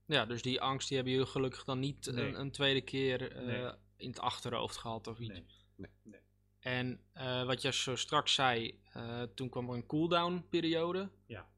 Ja, 0.06 0.26
dus 0.26 0.42
die 0.42 0.62
angst 0.62 0.88
die 0.88 0.98
hebben 0.98 1.14
jullie 1.16 1.30
gelukkig 1.30 1.64
dan 1.64 1.80
niet 1.80 2.12
Nee. 2.12 2.28
een, 2.28 2.40
een 2.40 2.52
tweede 2.52 2.82
keer 2.82 3.44
Nee. 3.46 3.72
in 3.96 4.10
het 4.10 4.20
achterhoofd 4.20 4.78
gehad 4.78 5.08
of 5.08 5.20
iets. 5.20 5.30
Nee. 5.30 5.46
Nee. 5.80 5.92
Nee. 6.04 6.22
En 6.60 7.04
eh, 7.14 7.46
wat 7.46 7.62
je 7.62 7.74
zo 7.74 7.96
straks 7.96 8.34
zei, 8.34 8.82
eh, 8.94 9.22
toen 9.22 9.50
kwam 9.50 9.70
er 9.70 9.76
een 9.76 9.86
cooldown 9.86 10.46
periode. 10.50 11.10
Ja. 11.26 11.50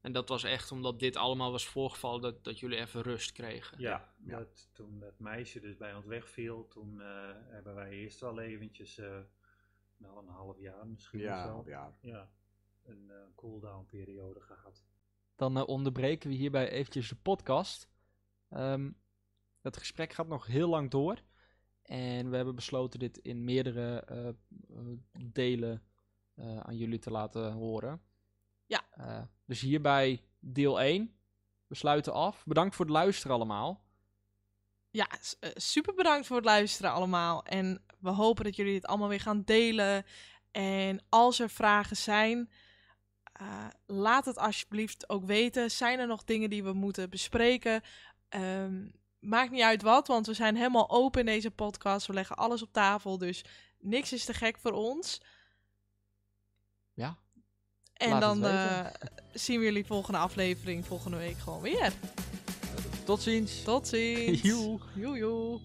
En 0.00 0.12
dat 0.12 0.28
was 0.28 0.44
echt 0.44 0.72
omdat 0.72 0.98
dit 0.98 1.16
allemaal 1.16 1.50
was 1.50 1.66
voorgevallen 1.66 2.20
dat, 2.20 2.44
dat 2.44 2.58
jullie 2.58 2.78
even 2.78 3.02
rust 3.02 3.32
kregen. 3.32 3.80
Ja, 3.80 4.12
Ja. 4.24 4.38
Dat, 4.38 4.68
toen 4.72 4.98
dat 4.98 5.18
meisje 5.18 5.60
dus 5.60 5.76
bij 5.76 5.94
ons 5.94 6.06
wegviel, 6.06 6.68
toen 6.68 7.00
eh, 7.00 7.30
hebben 7.48 7.74
wij 7.74 7.90
eerst 7.90 8.20
wel 8.20 8.40
eventjes, 8.40 8.98
eh, 8.98 9.18
nou 9.96 10.18
een 10.18 10.28
half 10.28 10.58
jaar 10.58 10.86
misschien 10.86 11.18
of 11.18 11.24
Ja, 11.24 11.44
zo, 11.46 11.62
ja. 11.66 11.96
ja, 12.00 12.30
een 12.82 13.10
eh, 13.10 13.16
cooldown 13.34 13.86
periode 13.86 14.40
gehad. 14.40 14.84
Dan 15.36 15.66
onderbreken 15.66 16.30
we 16.30 16.36
hierbij 16.36 16.70
eventjes 16.70 17.08
de 17.08 17.16
podcast. 17.16 17.88
Ehm, 18.48 18.90
het 19.60 19.76
gesprek 19.76 20.12
gaat 20.12 20.28
nog 20.28 20.46
heel 20.46 20.68
lang 20.68 20.90
door. 20.90 21.22
En 21.88 22.30
we 22.30 22.36
hebben 22.36 22.54
besloten 22.54 22.98
dit 22.98 23.18
in 23.18 23.44
meerdere 23.44 24.00
eh, 24.00 24.28
eh, 24.28 24.34
delen 25.24 25.82
eh, 26.34 26.60
aan 26.60 26.76
jullie 26.76 26.98
te 26.98 27.10
laten 27.10 27.52
horen. 27.52 28.02
Ja. 28.66 28.84
Dus 29.46 29.60
hierbij 29.60 30.22
deel 30.38 30.80
1. 30.80 31.18
We 31.66 31.74
sluiten 31.74 32.12
af. 32.12 32.44
Bedankt 32.46 32.76
voor 32.76 32.84
het 32.84 32.94
luisteren 32.94 33.36
allemaal. 33.36 33.84
Ja, 34.90 35.08
super 35.54 35.94
bedankt 35.94 36.26
voor 36.26 36.36
het 36.36 36.44
luisteren 36.44 36.92
allemaal. 36.92 37.44
En 37.44 37.84
we 37.98 38.10
hopen 38.10 38.44
dat 38.44 38.56
jullie 38.56 38.72
dit 38.72 38.86
allemaal 38.86 39.08
weer 39.08 39.20
gaan 39.20 39.42
delen. 39.42 40.04
En 40.50 41.04
als 41.08 41.40
er 41.40 41.50
vragen 41.50 41.96
zijn, 41.96 42.50
laat 43.86 44.24
het 44.24 44.38
alsjeblieft 44.38 45.08
ook 45.08 45.24
weten. 45.24 45.70
Zijn 45.70 45.98
er 45.98 46.06
nog 46.06 46.24
dingen 46.24 46.50
die 46.50 46.64
we 46.64 46.72
moeten 46.72 47.10
bespreken? 47.10 47.82
Ehm, 48.28 48.86
maakt 49.20 49.50
niet 49.50 49.62
uit 49.62 49.82
wat, 49.82 50.06
want 50.06 50.26
we 50.26 50.34
zijn 50.34 50.56
helemaal 50.56 50.90
open 50.90 51.20
in 51.20 51.26
deze 51.26 51.50
podcast. 51.50 52.06
We 52.06 52.12
leggen 52.12 52.36
alles 52.36 52.62
op 52.62 52.72
tafel, 52.72 53.18
dus 53.18 53.44
niks 53.78 54.12
is 54.12 54.24
te 54.24 54.34
gek 54.34 54.58
voor 54.58 54.72
ons. 54.72 55.20
Ja. 56.94 57.16
En 57.92 58.10
Laat 58.10 58.20
dan 58.20 58.44
eh, 58.44 58.86
zien 59.32 59.58
we 59.58 59.64
jullie 59.64 59.86
volgende 59.86 60.18
aflevering 60.18 60.86
volgende 60.86 61.16
week 61.16 61.38
gewoon 61.38 61.60
weer. 61.60 61.92
Tot 63.04 63.22
ziens. 63.22 63.62
Tot 63.62 63.88
ziens. 63.88 64.42
Joe. 64.50 64.78
Joe, 64.94 65.18
joe. 65.18 65.60